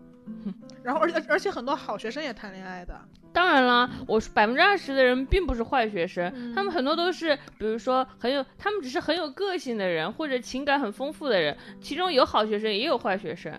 [0.45, 0.53] 哼。
[0.81, 2.97] 然后而且而且很多好学生也谈恋爱的，
[3.33, 13.53] 当然啦，我是百分之二十的人并不是坏学生，嗯他们很多都是，比如说很有，他们只是很有个性的人，或者情感很丰富的人，其中有好学生，也有坏学生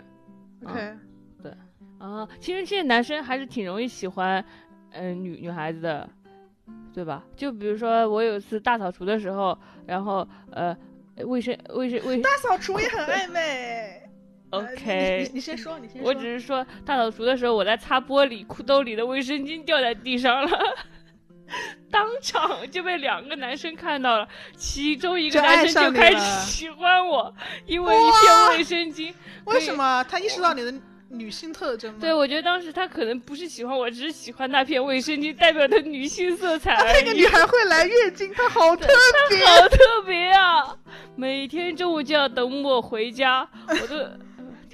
[0.64, 0.94] OK，
[1.98, 2.28] 啊。
[2.38, 4.44] 其实这些男生还是挺容易喜欢，
[4.90, 6.08] 嗯、女女孩子的，
[6.92, 7.24] 对吧？
[7.34, 9.56] 就比如说我有一次大扫除的时候，
[9.86, 10.76] 然后呃，
[11.24, 14.01] 卫生卫生卫生大扫除也很暧昧。
[14.52, 15.34] ，OK 你。
[15.34, 16.08] 你先说，你先说。
[16.08, 20.58] 我只是说大扫除的时候，我在擦玻璃，裤兜里的卫生巾掉在地上了，
[21.90, 27.34] 当场就被两个男生看到了，其中一个男生就开始喜欢我，
[27.66, 29.12] 因为一片卫生巾。
[29.44, 30.72] 为什么他意识到你的
[31.10, 31.98] 女性特征吗？
[32.00, 36.92] 对，我觉得当时他可能不是喜欢我，只是喜欢那片卫生巾代表的女性色彩而已。
[36.94, 38.88] 那个女孩会来月经，她好 特
[39.28, 39.44] 别。
[39.44, 40.74] 好特别啊！
[41.14, 43.96] 每天中午就要等我回家，我都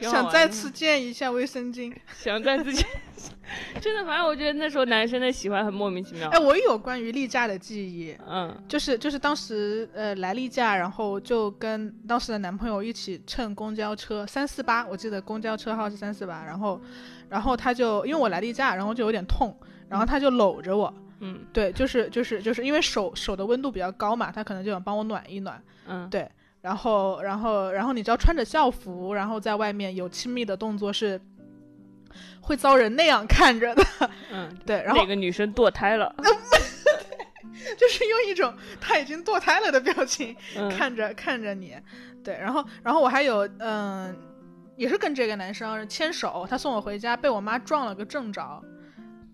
[0.02, 1.94] 想再次见一下卫生巾。
[2.16, 2.86] 想再次见，
[3.80, 6.28] 真的，反正我觉得那时候男生的喜欢很莫名其妙。
[6.30, 8.16] 哎，我也有关于例假的记忆。
[8.28, 16.80] 嗯就是就是当时呃来例假，然后就跟当时的男朋友一起乘公交车三四八，我记得公交车号是三四八，然后
[17.28, 19.56] 然后他就因为我来例假，然后就有点痛，
[19.88, 26.28] 然后他就搂着我，嗯对，就是就是就是因为手手的温度比较高嘛，他可能就想帮我暖一暖，嗯，对，
[26.68, 31.18] 然后然后然后你知道穿着校服，然后在外面有亲密的动作是
[32.42, 33.82] 会遭人那样看着的，
[34.30, 36.14] 嗯，对，然后那个女生堕胎了，
[37.78, 40.36] 就是用一种她已经堕胎了的表情。
[40.58, 41.74] 嗯看着看着你，
[42.22, 44.14] 对，然后然后我还有嗯，
[44.76, 48.62] 也是跟这个男生牵手，他送我回家，被我妈撞了个正着，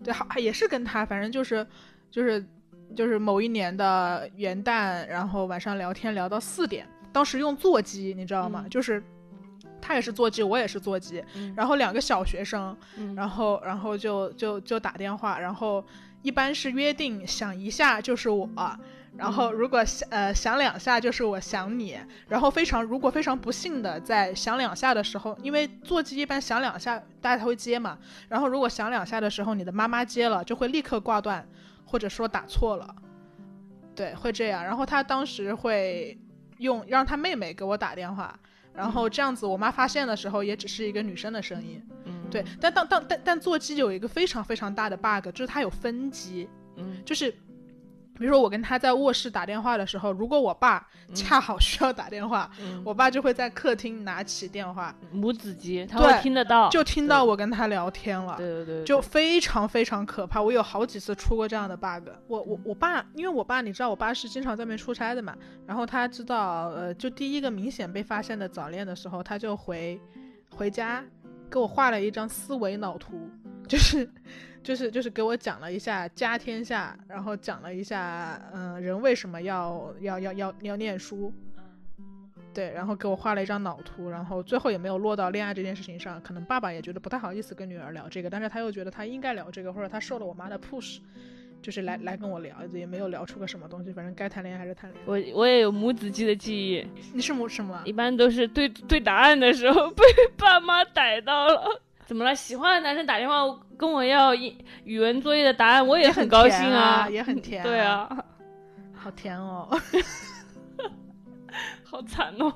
[0.05, 1.67] 对，好也是跟他，反正就是
[2.09, 2.45] 就是
[2.95, 8.63] 就是某一年的元旦，然后晚上聊天聊到四点，当时用座机，你知道吗？
[8.65, 8.69] 嗯。
[8.69, 9.01] 就是
[9.81, 11.53] 他也是座机，我也是座机，嗯。
[11.55, 13.15] 然后两个小学生，嗯。
[13.15, 15.81] 然后然后就就就打电话，然后
[16.21, 18.49] 一般是约定响一下就是我，
[19.15, 21.97] 然后如果响呃响两下就是我想你，
[22.27, 27.97] 然后非常如果非常不幸的在响两下的时候，因为座机一般响两下大家才会接嘛，
[28.27, 31.47] 然后如果响两下的时候你的妈妈接了，就会立刻挂断，
[31.85, 32.93] 或者说打错了，
[33.95, 34.61] 对，会这样。
[34.65, 36.17] 然后他当时会
[36.57, 38.37] 用让他妹妹给我打电话，
[38.73, 42.43] 然后这样子我妈发现的时候也只是一个女生的声音，嗯，对。
[42.59, 47.33] 但当当但但座机有一个非常非常大的 bug，就是它有分机，嗯，就是，
[48.17, 52.81] 比如说我跟他在卧室打电话的时候，如果我爸恰好需要打电话，嗯。
[52.85, 58.35] 我爸就会在客厅拿起电话，母子机，他会听得到，就听到我跟他聊天了。
[58.37, 62.09] 对对对，就非常非常可怕，我有好几次出过这样的 bug。
[62.27, 69.99] 我我我爸，因为我爸你知道，我爸是经常在外面出差的嘛，然后他知道，呃，就第一个明显被发现的早恋的时候，他就回
[70.55, 71.03] 回家
[71.49, 73.29] 给我画了一张思维脑图，
[73.67, 74.09] 就是
[74.63, 81.33] 就是就是给我讲了一下家天下，然后讲了一下，嗯、人为什么要要要要要念书。
[82.53, 86.21] 对，然后给我画了一张脑图，然后最后也没有落到恋爱这件事情上。
[86.21, 90.99] 可能爸爸也觉得不太好意思跟女儿聊这个，但是他又觉得他应该聊这个，或者他受了我妈的 push，
[91.61, 93.91] 就是来来跟我聊，也没有聊出个什么东西。
[93.91, 95.05] 反正该谈恋爱还是谈恋爱。
[95.05, 97.81] 我我也有母子记的记忆，你是母什么？
[97.83, 100.01] 一般都是对对答案的时候被
[100.37, 101.81] 爸妈逮到了。
[102.05, 102.35] 怎么了？
[102.35, 103.43] 喜欢的男生打电话
[103.77, 108.07] 跟我要英语文作业的答案，我也很高兴啊，也很甜、对，啊，
[108.93, 109.67] 好甜 哦。
[111.83, 112.53] 好惨哦。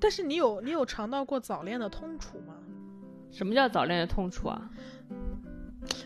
[0.00, 2.54] 但是你有你有尝到过早恋的痛楚吗？
[3.30, 4.60] 什么叫早恋的痛楚啊？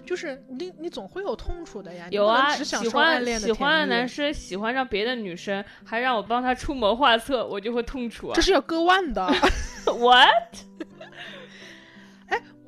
[0.05, 2.07] 就是你你总会有痛楚的呀。
[2.11, 8.43] 有啊，只喜欢的喜欢的男生喜欢上别的女生，还让我帮他出谋划策，我就会痛楚啊这。
[8.43, 9.27] 是要割腕的。
[9.87, 10.57] What？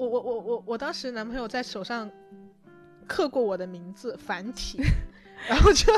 [0.06, 2.10] 我我我我我当时男朋友在手上
[3.06, 4.80] 刻过我的名字繁体，
[5.48, 5.92] 然后就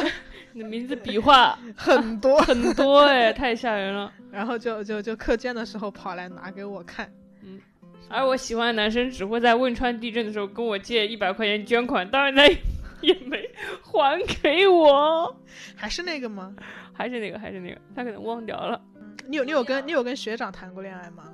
[0.52, 4.12] 你的名字笔画 很多，很多哎，太吓人了。
[4.30, 7.10] 然后就就就课间的时候跑来拿给我看。
[7.42, 7.60] 嗯
[8.08, 12.58] 而我喜欢的男生只会在汶川地震的时候跟我借一百块钱捐款，当然他也
[13.00, 13.48] 也没
[13.82, 15.34] 还给我，
[15.74, 16.54] 还是那个吗？
[16.92, 18.78] 还是那个，还是那个，他可能忘掉了。
[19.26, 21.32] 你有你有跟你有跟学长谈过恋爱吗？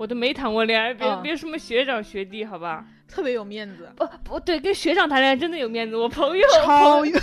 [0.00, 2.86] 我都没谈过恋爱，别、嗯别什么学长学弟，好吧？
[3.10, 5.96] 特别有面子，不不对，跟学长谈恋爱真的有面子。
[5.96, 7.18] 我朋友超有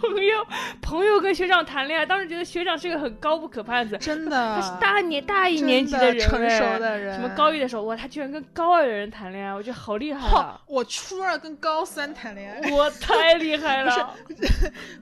[0.00, 0.46] 朋友
[0.80, 7.14] 朋友跟学长谈恋爱，当时觉得学长是个很高不可攀的人，真他是大年大一年级的人，的成哎熟的人。
[7.14, 10.60] 什么高一的时候，哇，他居然跟高二的人谈恋爱，我觉得好厉害嚯啊！
[10.66, 14.14] 我初二跟高三谈恋爱，我太厉害了。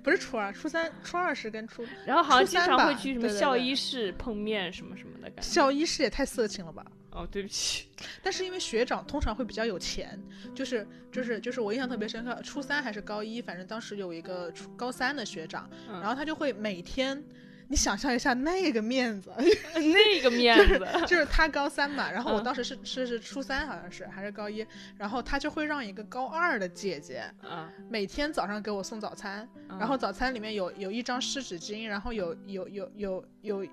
[0.03, 5.43] 不是初二，初三、初二是跟初然后好像经常会去什么校医室碰面什么什么的感觉。
[5.43, 6.85] 校医室也太色情了吧？
[7.17, 7.87] 哦，对不起，
[8.23, 10.21] 但是因为学长通常会比较有钱，
[10.55, 17.23] 就是就是就是我印象特别深刻，初三还是高一，反正当时有一个初高三的学长，嗯然后他就会每天，
[17.69, 19.33] 你想象一下那个面子，
[19.75, 24.65] 那个面子，就是他高三嘛，然后我嗯当时是是是初三好像是还是高一，
[24.99, 33.67] 然后他就会让一个高二的姐姐啊，每天早上给我送早餐，嗯然后早餐里面有有一张湿纸巾，然后有有有有有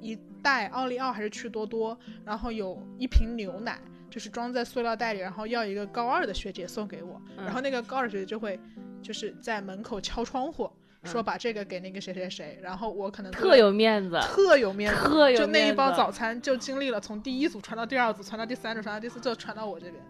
[0.00, 3.78] 一袋奥利奥还是趣多多，然后有一瓶牛奶，
[4.10, 8.58] 就是装在塑料袋里，然后要一个高二的学姐送给我，嗯然后那个高二学姐就会
[9.02, 10.70] 就是在门口敲窗户，
[11.04, 20.02] 说嗯把这个给那个谁谁谁，然后我可能特有面子，特有面子，特有就那一包早餐就经历了从第一组传到第二组，传到第三组，传到第四，就传到我这边。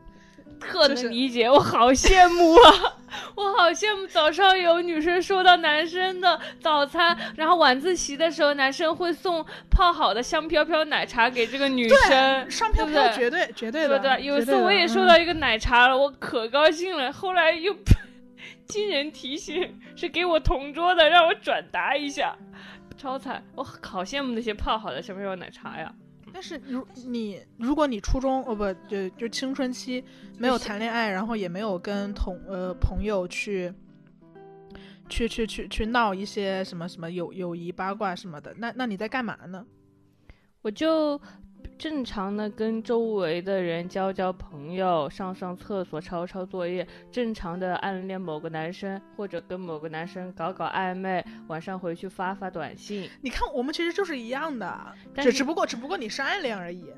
[0.59, 2.95] 特能理解，我好羡慕啊！
[3.35, 14.25] 我好羡慕早上有女生收到男生的早餐，然后晚自习的时候男生会送泡好的香飘飘奶茶给这个女生，上飘飘绝对绝对的，对对？
[14.25, 17.75] 有一次我也收嗯到一个奶茶了，我可高兴了，后来又
[18.67, 22.37] 惊人提醒是给我同桌的，让我转达一下，
[22.97, 23.43] 超惨！
[23.55, 25.93] 我好羡慕那些泡好的香飘飘奶茶呀。
[26.33, 30.03] 但是如你如果你初中哦不就就青春期
[30.39, 33.73] 没有谈恋爱，然后也没有跟同呃朋友去
[35.09, 39.65] 去去去去闹一些什么什么友友谊八卦什么的，那那你在干嘛呢？
[40.63, 41.21] 我就
[41.79, 53.09] 正常的跟周围的人交交朋友，上上厕所，抄抄作业，正常的暗恋某个男生，或者跟某个男生搞搞暧昧，晚上回去发发短信。
[53.21, 56.93] 你看我们其实就是一样的，但只只不过只不过你是暗恋而已，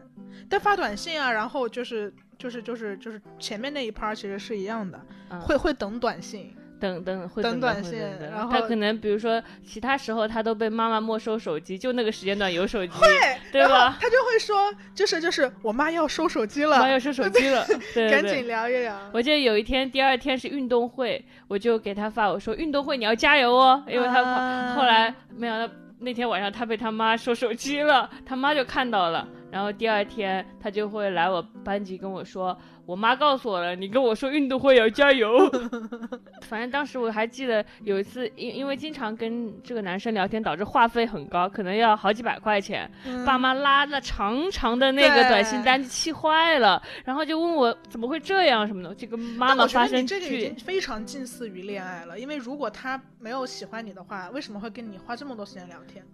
[0.48, 6.56] 但发短信啊，然后就是就是就是就是前面那一趴其实是一样的，嗯会会等短信。
[6.80, 8.00] 等等会等短信
[8.32, 13.96] 然后他可能比如说其他时候他都被妈妈没收手机，就那个时间段有手机，对，对吧？
[14.00, 14.56] 他就会说，
[14.94, 17.64] 就是就是我妈要收手机了，妈要收手机了，
[17.94, 18.40] 对赶紧。
[18.46, 18.96] 聊一聊。
[19.12, 32.56] 我记得有一天，第二天是运动会，我就给他发我说运动会你要加油哦，因为他后来没想到那天晚上他被他妈收手机了，他妈就看到了，然后第二天他就会来我班级跟我说，
[32.90, 35.48] 我妈告诉我了，你跟我说运动会要加油。
[36.42, 50.56] 反正当时我还记得有一次，因因为经常跟这个男生聊天，导致话费很高，可能要好几百块钱，嗯爸妈拉了长长的那个短信单，气坏了，然后就问我怎么会这样什么的，就跟妈妈发生这个已经。
[50.56, 56.04] 非常近似于恋爱了，因为如果他没有喜欢你的话，为什么会跟你花这么多时间聊天？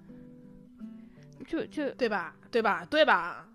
[1.46, 2.34] 就就对吧？
[2.50, 2.86] 对吧？
[2.90, 3.46] 对吧？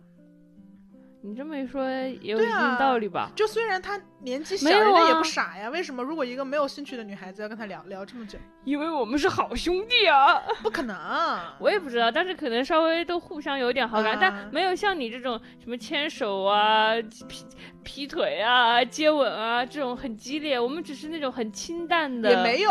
[1.23, 3.31] 你这么一说，也有一定道理吧？
[3.35, 8.37] 就虽然他年纪小，人家也啊不傻呀，为什么如果一个没有兴趣的女孩子要跟他聊聊这么久？
[8.63, 10.39] 因为我们是好兄弟啊。
[10.61, 10.95] 不可能。
[11.59, 16.93] 我也不知道，但是可能稍微都互相有点好感，啊但没有像你这种什么牵手啊、
[17.27, 17.45] 劈
[17.83, 20.59] 劈腿啊、接吻啊这种很激烈。
[20.59, 22.69] 我们只是那种很清淡的，也没有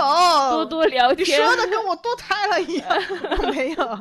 [0.50, 1.44] 多多聊天你天。
[1.44, 2.88] 说的跟我堕胎了一样，
[3.42, 4.00] 我没有。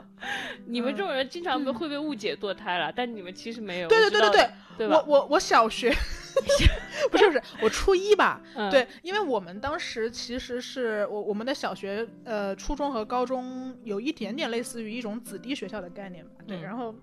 [0.68, 3.90] 你们这种人经常被会被误解堕胎了，但你们其实没有。
[3.90, 4.50] 对对对对对，
[4.80, 4.96] 对吧？
[5.06, 5.92] 我我我小学
[7.12, 16.96] 不是不是，我初一吧，嗯对，因为我们当时其实是我我们的小学呃初中和高中有一点点类似于一种子弟学校的概念吧，对，嗯然后。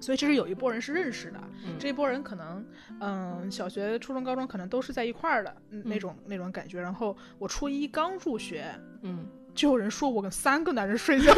[0.00, 2.66] 所以其实有一波人是认识的，嗯这一波人可能，
[3.00, 6.78] 嗯，小学、初中、高中可能都是在一块儿的、嗯、那嗯种那种感觉。
[6.78, 8.66] 然后我初一刚入学，
[9.02, 11.32] 嗯，就有人说我跟三个男人睡觉，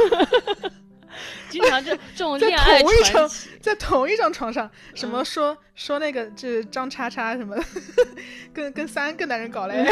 [1.49, 7.57] 经常这 这种恋爱同一张传奇，在同一张床上，什么嗯说、说那个这张叉叉什么，
[8.53, 9.87] 跟跟三个男人搞嘞，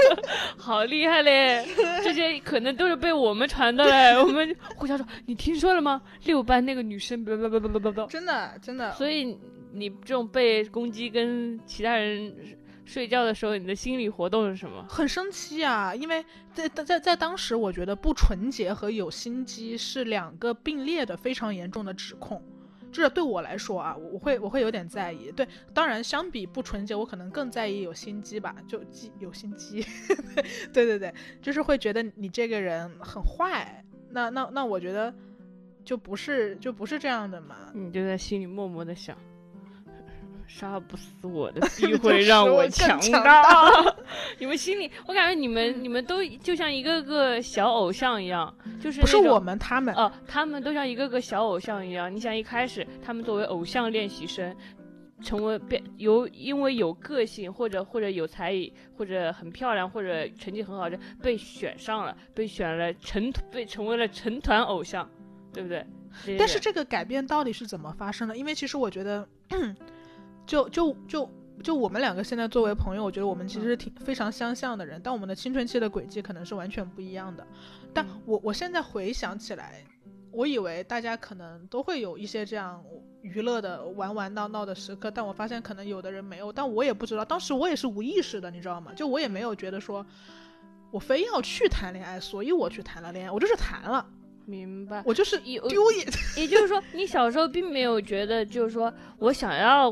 [0.58, 1.66] 好厉害嘞！
[2.02, 4.18] 这些可能都是被我们传的嘞。
[4.20, 6.00] 我们互相说，你听说了吗？
[6.24, 7.24] 六班那个女生。
[8.08, 8.92] 真的真的。
[8.92, 9.38] 所以
[9.72, 12.34] 你这种被攻击跟其他人
[12.84, 14.84] 睡觉的时候，你的心理活动是什么？
[14.88, 22.42] 很生气啊，因为在在在在当时，我觉得不纯洁和有心机是两个并列的非常严重的指控。
[22.92, 25.32] 这对我来说啊，我我会我会有点在意。
[25.32, 29.84] 对，当然相比不纯洁，我可能更在意有心机吧，就机有心机。
[30.72, 31.12] 对对对，
[31.42, 33.84] 就是会觉得你这个人很坏。
[34.10, 35.12] 那那那，我觉得
[35.84, 37.72] 就不是就不是这样的嘛。
[37.74, 39.18] 你就在心里默默的想。
[40.46, 43.42] 杀不死我的 必会让我强大。
[44.38, 49.94] 你们心里，我感觉你们你们都就像一个个小偶像一样，就是不是我们，他们。
[49.94, 52.14] 哦，他们都像一个个小偶像一样。
[52.14, 54.54] 你想一开始他们作为偶像练习生，
[55.22, 65.08] 成为变有因为有个性或者或者有才艺或者很漂亮或者成绩很好就被选上了，被选了成被成为了成团偶像，
[65.52, 65.84] 对不对？
[66.38, 68.36] 但是这个改变到底是怎么发生的？
[68.36, 69.26] 因为其实我觉得，
[70.46, 71.30] 就就就
[71.62, 77.46] 就我们两个现在作为朋友，我觉得我们其实挺非常相像的人，但我们的青春期的轨迹可能是完全不一样的。
[77.92, 79.84] 但嗯我我现在回想起来，
[80.30, 82.82] 我以为大家可能都会有一些这样
[83.22, 88.92] 娱乐的玩玩闹闹的时刻，但我发现可能有的人没有，但我也不知道，当时我也是无意识的，你知道吗？
[88.94, 90.04] 就我也没有觉得说。
[90.90, 94.06] 我非要去谈恋爱，所以我去谈了恋爱，我就是谈了，
[94.46, 95.02] 明白。
[95.04, 99.90] 我就是有丢也也就是说，你小时候并没有觉得，就是说我想要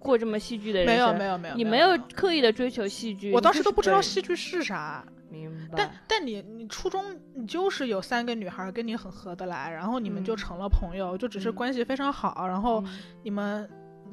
[0.00, 5.74] 过这么戏剧的人没有没有没有，你没有刻意的追求戏剧，我当时都不知道戏剧是啥，明白。
[5.76, 12.88] 但但你你初中你就是有三个女孩跟你很合得来，然后你们就嗯成了朋友，就只是嗯关系非常好，然后嗯
[13.22, 13.68] 你们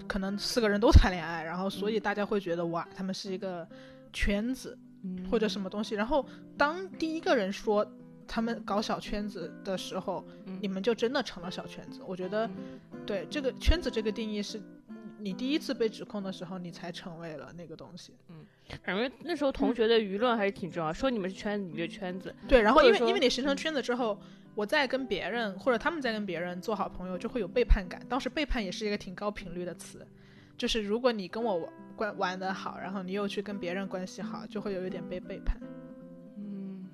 [0.07, 3.65] 可能四个人都谈恋爱，然后所以嗯大家会觉得哇，他们是一个
[4.11, 5.95] 圈子嗯或者什么东西。
[5.95, 6.25] 然后
[6.57, 7.89] 当第一个人说
[8.27, 12.01] 他们搞小圈子的时候，嗯你们就真的成了小圈子。
[12.05, 14.61] 我觉得嗯对这个圈子这个定义是。
[15.19, 18.13] 你第一次被指控的时候，你才成为了那个东西。
[18.29, 18.45] 嗯，
[18.83, 22.33] 反正那时候同学的舆论还是挺重要，说你们是圈子，你就圈子。
[22.47, 24.19] 对，然后因为因为你形成圈子之后，
[24.55, 28.01] 我再跟别人或者他们再跟别人做好朋友，就会有背叛感。
[28.07, 30.05] 当时背叛也是一个挺高频率的词，
[30.57, 35.57] 就是如果你跟我玩关玩的好，然后你又去跟别人关系好，就会有一点被背叛。
[36.37, 36.87] 嗯，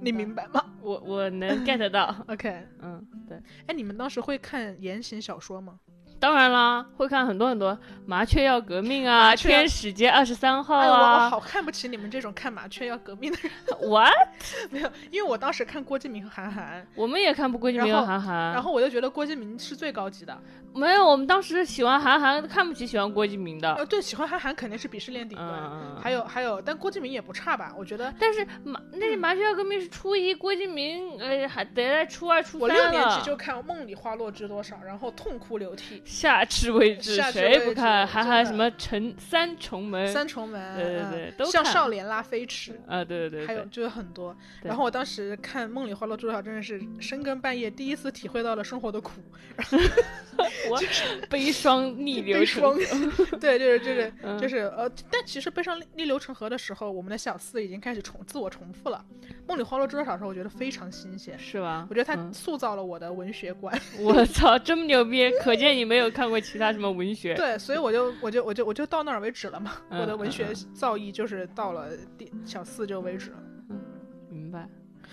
[0.00, 2.14] 你明白吗我我能 get 到。？
[2.28, 5.78] OK，嗯，对，哎，你们当时会看言情小说吗？
[6.20, 7.72] 当然啦，会看很多很多
[8.06, 11.28] 《麻雀要革命》啊，《天使街二十三号啊。
[11.28, 13.52] 好看不起你们这种看麻雀要革命的人。
[13.90, 14.12] What？
[14.70, 18.52] 没有，因为我当时看郭敬明和韩寒，我们也看不郭敬明和韩寒。
[18.52, 20.36] 然后我就觉得郭敬明是最高级的。
[20.74, 23.74] 没有，我们当时喜欢韩寒，看不起喜欢郭敬明的。
[23.74, 25.50] 呃，对，喜欢韩寒肯定是鄙视链顶端。
[25.50, 27.74] 嗯，还有还有，但郭敬明也不差吧？
[27.76, 36.02] 我觉得但是麻那是麻雀要革命是初一，郭敬明呃还得在初二初我三了六年级就看《梦里花落知多少》，然后痛哭流涕。
[36.04, 37.74] 下至未至，谁不看？
[37.74, 42.78] 至真的韩寒什么陈三重门三重门，对对嗯对都像看少年拉飞驰。
[42.86, 49.12] 啊，对对对，还有就是很多，然后我当时看《梦里花落知多少》，真的是深更半夜第一次体会到了生活的苦，
[50.70, 50.80] 我
[51.28, 53.36] 悲伤逆流成河。
[53.40, 59.04] 对，就是就是 嗯就是呃，但其实悲伤逆流成河的时候，我们的小四已经开始重自我重复了。
[59.46, 61.86] 《梦里花落知多少》的时候，我觉得非常新鲜，是吧？
[61.88, 63.78] 我觉得它嗯塑造了我的文学观。
[63.98, 65.30] 我操，这么牛逼！
[65.40, 67.34] 可见你没有看过其他什么文学。
[67.34, 69.72] 对，所以我就我就我就我就到那儿为止了嘛。
[69.90, 73.36] 嗯我的文学嗯造诣就是到了第小四就为止了。
[73.70, 73.80] 嗯
[74.28, 74.68] 明白。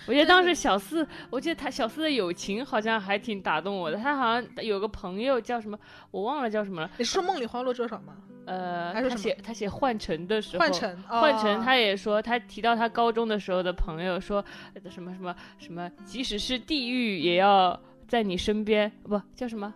[0.06, 3.96] 我记得当时小四，我记得他小四的友情好像还挺打动我的。
[3.96, 5.78] 他好像有个朋友叫什么，
[6.10, 6.90] 我忘了叫什么了。
[6.98, 8.16] 你是说《梦里花落知多少》吗？
[8.44, 19.72] 呃，他写他写幻城的时候，换乘，换乘，哦他也说，他提到他高中的时候的朋友说，呃什么什么什么，即使是地狱也要在你身边，不叫什么。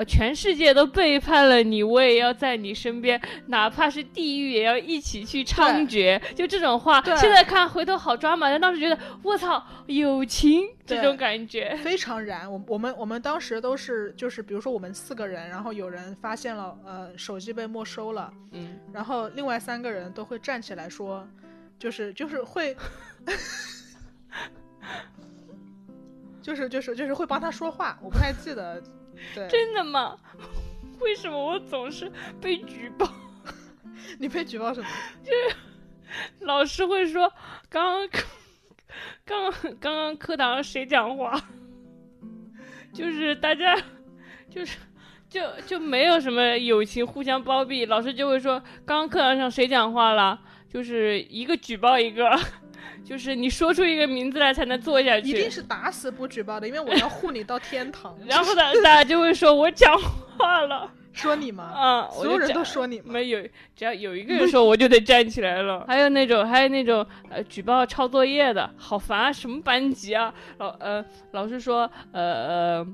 [0.00, 6.18] 呃，全世界都背叛了你，我也要在你身边，哪怕是地狱也要一起去猖獗。
[6.34, 11.76] 就这种话，现在看回头好抓嘛，但当时觉得我操，友情这种感觉。
[11.84, 12.50] 非常燃。
[12.50, 21.28] 我我们我们当时都是就是比如说我们四个人，然后有人发现了呃手机被没收了，嗯，然后另外三个人都会站起来说，
[21.78, 22.74] 就是就是会。
[26.42, 28.82] 就是就是就是会帮他说话，我不太记得，
[29.34, 30.16] 对，真的吗？
[31.00, 32.10] 为什么我总是
[32.40, 33.08] 被举报？
[34.18, 34.86] 你被举报什么？
[35.22, 35.56] 就是
[36.40, 37.32] 老师会说，
[37.68, 38.22] 刚刚
[39.24, 41.40] 刚刚刚刚课堂上谁讲话？
[42.92, 43.80] 就是大家
[44.50, 44.76] 就是
[45.28, 50.40] 就就没有什么友情互相包庇，老师就会说，刚刚课堂上谁讲话了？
[50.68, 52.30] 就是一个举报一个，
[53.04, 55.28] 就是你说出一个名字来才能做下去。
[55.28, 58.16] 一定是打死不举报的，因为我要护你到天堂。
[58.26, 59.96] 然后大大家就会说我讲
[60.38, 61.64] 话了， 说你吗？
[61.64, 63.06] 啊，所有人都说你吗？
[63.08, 63.42] 没有，
[63.74, 65.84] 只要有一个 人说，我就得站起来了。
[65.86, 69.32] 还有那种，还有那种呃，举报抄作业的，好烦啊！
[69.32, 70.32] 什么班级啊？
[70.58, 72.86] 老呃，老师说呃呃，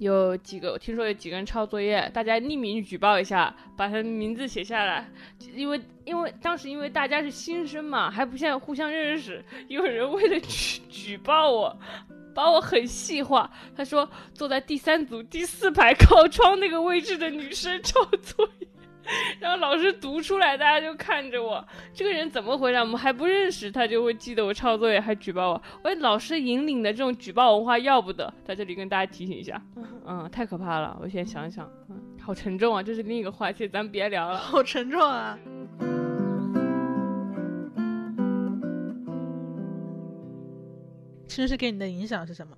[0.00, 5.08] 有几个，我听说有几个人抄作业，大家匿名举报一下，把他的名字写下来。
[5.54, 11.78] 因为因为当时因为大家是新生嘛，还不像互相认识，有人为了举举报我。
[12.32, 18.68] 把我很细化，他说坐在第三组第四排靠窗那个位置的女生抄作业，
[19.40, 22.78] 然后老师读出来，大家就看着我，这个人怎么回事？
[22.78, 25.62] 我们还不认识，他就会记得我抄作业还举报我。
[25.82, 29.60] 我老师引领的这种举报文化要不得，在这里跟大家提醒一下，
[30.06, 30.98] 嗯，太可怕了。
[31.02, 34.38] 我先想想，嗯，好沉重啊，这是另一个话题，咱别聊了。
[34.38, 35.38] 好沉重啊！
[41.26, 42.56] 青春期给你的影响是什么？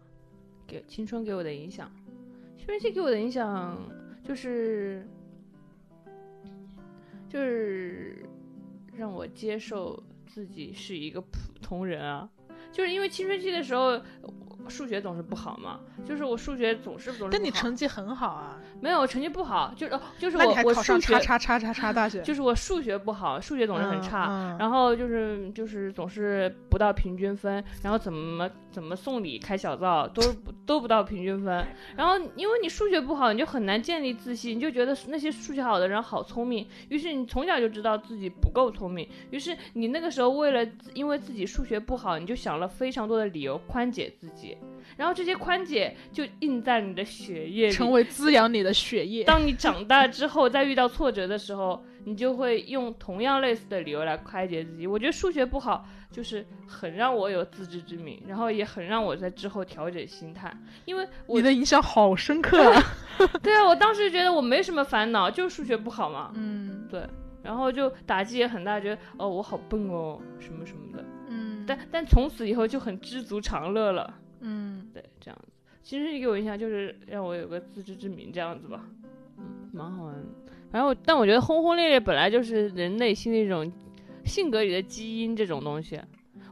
[0.67, 1.91] 给青春给我的影响，
[2.57, 3.79] 青春期给我的影响
[4.25, 5.07] 就是
[7.33, 8.23] 就是
[8.95, 12.29] 让我接受自己是一个普通人啊，
[12.71, 13.99] 就是因为青春期的时候。
[14.65, 17.31] 我数学总是不好嘛，就是我数学总是总是不好。
[17.33, 30.23] 但你成绩很好啊，没有成绩不好，就是哦就是我我上数学叉叉叉叉叉大学，就是我数学不好，数学总是很差，嗯嗯然后就是就是总是不到平均分，然后怎么怎么送礼开小灶都
[30.67, 44.57] 都不到平均分，然后因为你数学不好，你就很难建立自信，你就觉得那些数学好的人好聪明，于是你从小就知道自己不够聪明，于是你那个时候为了因为自己数学不好，你就想了非常多的理由宽解自己，
[44.97, 49.25] 然后这些宽解就印在你的血液里，成为滋养你的血液。
[49.25, 54.87] 当你长大之后，再遇到挫折的时候，你就会用同样类似的理由来宽解自己。
[54.87, 60.53] 我觉得数学不好，就是很让我有自知之明，然后也很让我在之后调整心态。
[60.85, 62.83] 因为我你的影响好深刻啊！
[63.43, 67.07] 对啊，我当时觉得我没什么烦恼，就是数学不好嘛，嗯对，
[67.43, 71.05] 然后就打击也很大，觉得哦我好笨哦，什么什么的。
[71.29, 74.13] 嗯，但但从此以后就很知足常乐了。
[74.43, 75.49] 嗯，对，这样子。
[75.83, 78.85] 其实给我印象就是让我有个自知之明，这样子吧，
[79.39, 80.23] 嗯，蛮好玩的。
[80.71, 83.71] 反正我，但我觉得轰轰烈烈本来就是人内心的一种
[84.25, 86.01] 性格里的基因这种东西。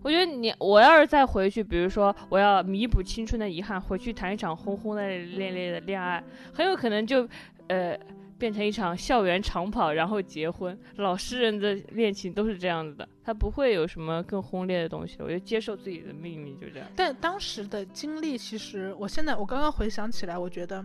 [0.03, 6.23] 我觉得你，我要是再回去，比如说我要弥补青春的遗憾，回去谈一场轰轰烈烈烈的恋爱，
[6.55, 7.29] 很有可能就，
[7.69, 7.99] 呃，
[8.41, 10.77] 变成一场校园长跑，然后结婚。
[10.97, 15.19] 老实人的恋情都是这样子的，他不会有什么更轰烈的东西。
[15.21, 16.89] 我就接受自己的命运，就这样。
[16.97, 20.83] 但当时的经历，其实我现在我刚刚回想起来，我觉得，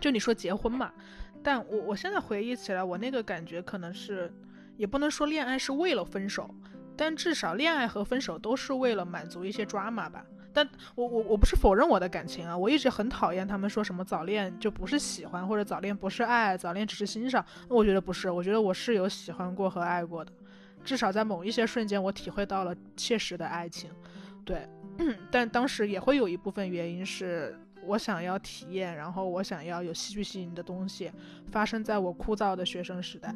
[0.00, 0.92] 就你说结婚嘛，
[1.42, 4.32] 但我我现在回忆起来，我那个感觉可能是，
[4.76, 6.48] 也不能说恋爱是为了分手。
[6.96, 10.24] 但至少恋爱和分手都是为了满足一些抓马吧。
[10.52, 17.44] 但我我我不是否认我的感情啊，我一直很讨厌他们说什么早恋就不是喜欢，或者早恋不是爱，早恋只是欣赏。
[17.68, 20.32] 我觉得不是，我觉得我是有喜欢过和爱过的，
[20.84, 23.90] 至少在某一些瞬间我体会到了切实的爱情。
[24.44, 24.68] 对，
[25.30, 31.10] 但当时也会有一部分原因是我想要体验，然后我想要有戏剧性的东西
[31.50, 33.34] 发生在我枯燥的学生时代。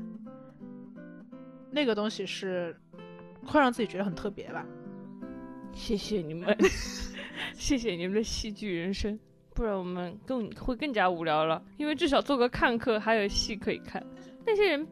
[1.70, 2.76] 那个东西是。
[3.46, 4.64] 会让自己觉得很特别吧？
[5.74, 6.56] 谢谢你们，
[7.52, 9.18] 谢谢你们的戏剧人生，
[9.54, 11.62] 不然我们更会更加无聊了。
[11.76, 14.02] 因为至少做个看客，还有戏可以看。
[14.46, 14.86] 那些人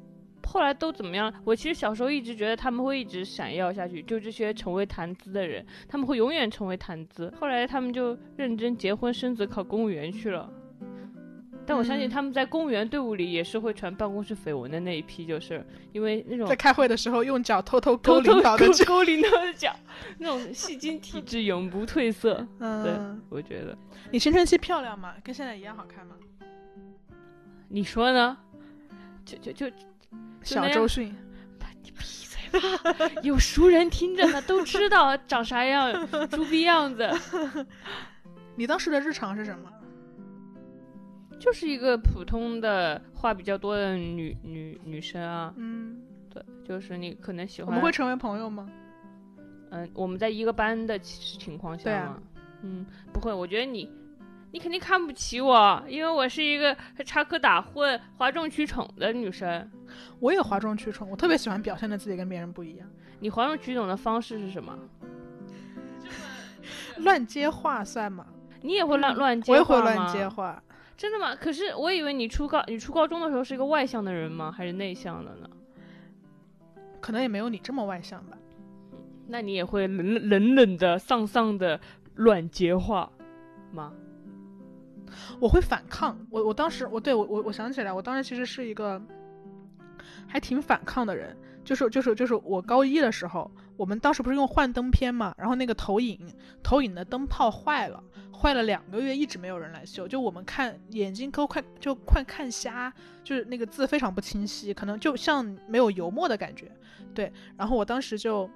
[0.45, 1.33] 后来都怎么样？
[1.45, 7.33] 我其实小时候一直觉得他们会一直闪耀下去，就这些成为谈资的人，他们会永远成为谈资。
[7.41, 10.53] 后来他们就认真结婚生子，考公务员去了。
[11.65, 19.75] 但我相信他们在公务员队伍里也是会传办公室绯闻的那一批，就是因为那种在开会的时候用脚偷偷勾领导的勾领导的脚，
[20.19, 22.47] 那种戏精体质永不褪色。
[22.59, 22.93] 嗯，对，
[23.29, 23.77] 我觉得
[24.11, 25.15] 你青春期漂亮吗？
[25.23, 26.15] 跟现在一样好看吗？
[27.69, 28.37] 你说呢？
[29.25, 29.77] 就就就
[30.43, 31.15] 小周迅，
[31.85, 33.11] 你闭嘴吧！
[33.23, 37.09] 有熟人听着呢，都知道长啥样， 猪逼样子。
[38.57, 39.71] 你当时的日常是什么？
[41.43, 47.67] 就是一个普通的话比较多的女女女生啊，嗯，对，就是你可能喜欢。
[47.67, 48.71] 我们会成为朋友吗？
[49.71, 52.23] 嗯，我们在一个班的情况下吗？
[52.63, 53.33] 嗯，不会。
[53.33, 53.91] 我觉得你，
[54.53, 59.69] 你肯定看不起我，因为我是一个插科打诨、哗众取宠的女生。
[60.21, 62.89] 我也哗众取宠，我特别喜欢表现的自己跟别人不一样。
[63.19, 64.79] 你哗众取宠的方式是什么？
[66.99, 68.25] 乱接话算吗？
[68.61, 69.65] 你也会乱乱接话吗？
[69.75, 70.63] 我也会乱接话。
[70.97, 71.35] 真的吗？
[71.35, 74.53] 可是我以为你初高你初高中的时候是一个外向的人吗？
[74.53, 75.51] 还是内向的呢？
[77.01, 78.39] 可能也没有你这么外向吧。
[79.27, 81.81] 那你也会冷冷冷的、丧丧的
[82.15, 83.11] 软结话
[83.73, 83.93] 吗？
[85.41, 86.19] 我会反抗。
[86.31, 89.01] 我我当时我对我我我想起来，我当时其实是一个
[90.27, 91.37] 还挺反抗的人。
[91.65, 93.49] 就是就是就是我高一的时候，
[93.83, 96.17] 我们当时不是用幻灯片嘛，然后那个投影
[96.63, 98.01] 投影的灯泡坏了，
[98.33, 102.93] 坏了两个月，一直没有人来修，就我们看眼睛都快就快看瞎，
[103.25, 106.71] 就是那个字非常不清晰，可能就像没有油墨的感觉，
[107.13, 108.49] 对，然后我当时就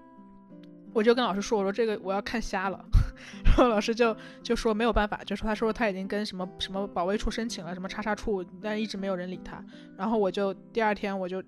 [0.93, 2.85] 我就跟老师说，我说这个我要看瞎了，
[3.45, 9.61] 然后老师就就说没有办法，就说他说他已经跟什么什么保卫处申请了，什么叉叉处，但是一直没有人理他，
[9.97, 11.43] 然后我就第二天我就。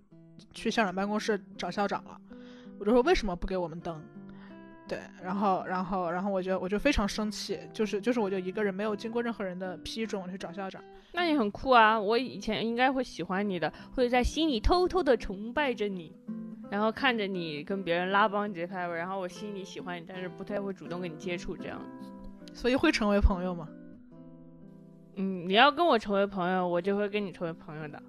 [0.54, 2.16] 去校长办公室找校长了，
[2.78, 4.00] 我就说为什么不给我们登？
[4.86, 10.82] 对，然后，然后，然后我就我就非常生气，就是就是我就一个人没有经过任何人的批准去找校长。
[11.12, 12.00] 那你很酷啊！
[12.00, 16.14] 我以前应该会喜欢你的，会在心里偷偷的崇拜着你，
[16.70, 21.78] 然后看着你跟别人拉帮结派，然后我心里喜欢你，但是不太会主动跟你接触这样。
[22.54, 23.68] 所以会成为朋友吗？
[25.16, 28.02] 嗯，你要跟我成为朋友，我就会跟你成为朋友的。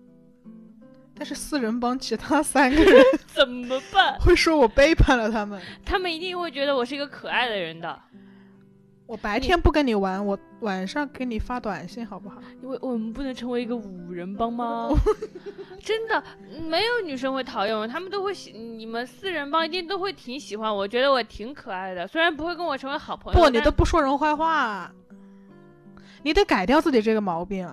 [1.19, 4.17] 但是四人帮其他三个人 怎么办？
[4.21, 5.61] 会说我背叛了他们。
[5.85, 7.99] 他们一定会觉得我是一个可爱的人的。
[9.05, 12.37] 我白天不跟你玩，我晚上给你发短信，好不好？
[12.63, 14.87] 因为我们不能成为一个五人帮吗？
[15.83, 16.23] 真的，
[16.69, 18.51] 没有女生会讨厌我，他们都会喜。
[18.53, 22.07] 你们四人帮一定都会挺喜欢我，觉得我挺可爱的。
[22.07, 23.39] 虽然不会跟我成为好朋友。
[23.39, 24.89] 不，你都不说人坏话，
[26.23, 27.67] 你得改掉自己这个毛病。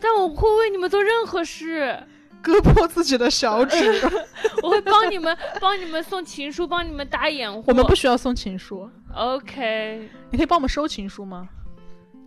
[0.00, 2.02] 但我会为你们做任何事，
[2.42, 3.76] 割破自己的小指。
[4.62, 7.64] 我会帮你们，帮你们送情书，帮你们打掩护。
[7.66, 8.88] 我们不需要送情书。
[9.14, 11.48] OK，你可以帮我们收情书吗？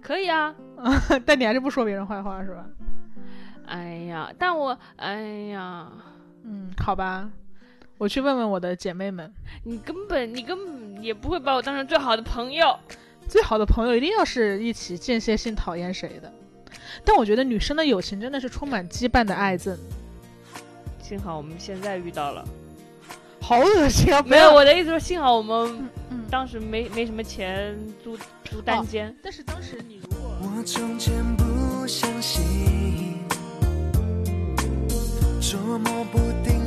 [0.02, 0.54] 可以啊。
[1.26, 2.66] 但你还是不说别人坏话是吧？
[3.68, 5.88] 哎呀，但我，哎呀，
[6.44, 7.30] 嗯，好吧，
[7.98, 9.32] 我去问问我的姐妹们。
[9.64, 12.78] 你根本，你根本也不会把我当成最好的朋友。
[13.28, 16.34] 最好的朋友一定要是一起间歇性讨厌谁的。
[17.04, 19.76] 但我觉得女生的友情真的是充满羁绊的爱憎。
[21.02, 22.48] 幸好我们现在遇到了，
[23.42, 24.22] 好恶心啊！
[24.22, 25.90] 没有，我的意思说，幸好我们
[26.30, 29.14] 当时没没什么钱租租单间。
[29.22, 30.18] 但是当时你如果……
[30.42, 33.20] 我从前不相信
[35.42, 36.61] 捉摸不定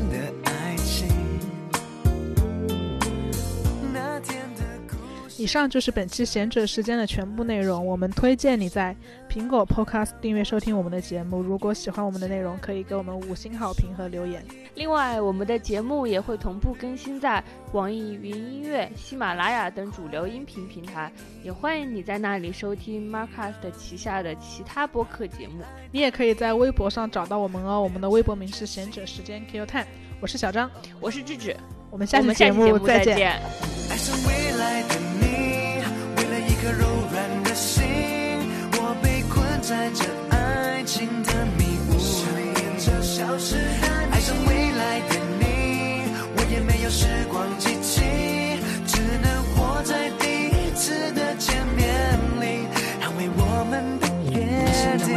[5.37, 7.85] 以上就是本期贤者时间的全部内容。
[7.85, 8.95] 我们推荐你在
[9.29, 11.43] 苹果 Podcast 订阅收听我们的节目。
[11.43, 14.45] 如果喜欢我们的内容，可以给我们五星好评和留言。
[14.77, 21.11] 另外，我们的节目也会同步更新在网易云音乐、喜马拉雅等主流音频平台，
[21.43, 25.65] 也欢迎你在那里收听 Marcast 旗下的其他播客节目。
[25.91, 29.87] 你也可以在微博上找到我们哦，我们的微博名是贤者时间 Q Time。
[30.21, 30.71] 我是小张，
[31.01, 31.57] 我是智智，
[31.95, 33.41] 我们下期节目目再见。
[33.89, 35.79] 爱上未来的你，
[36.17, 37.85] 为了一颗柔软的心，
[38.73, 42.51] 我被困在这爱情的迷雾里。
[44.11, 46.03] 爱上未来的你，
[46.35, 48.03] 我也没有时光机器，
[48.89, 51.87] 只能活在第一次的见面
[52.41, 52.67] 里，
[53.01, 54.43] 捍卫我们的约
[54.99, 55.15] 定。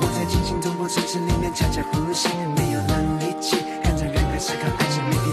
[0.00, 3.05] 我在清醒通过城市里面恰恰呼吸，没有了
[4.54, 5.25] 看爱情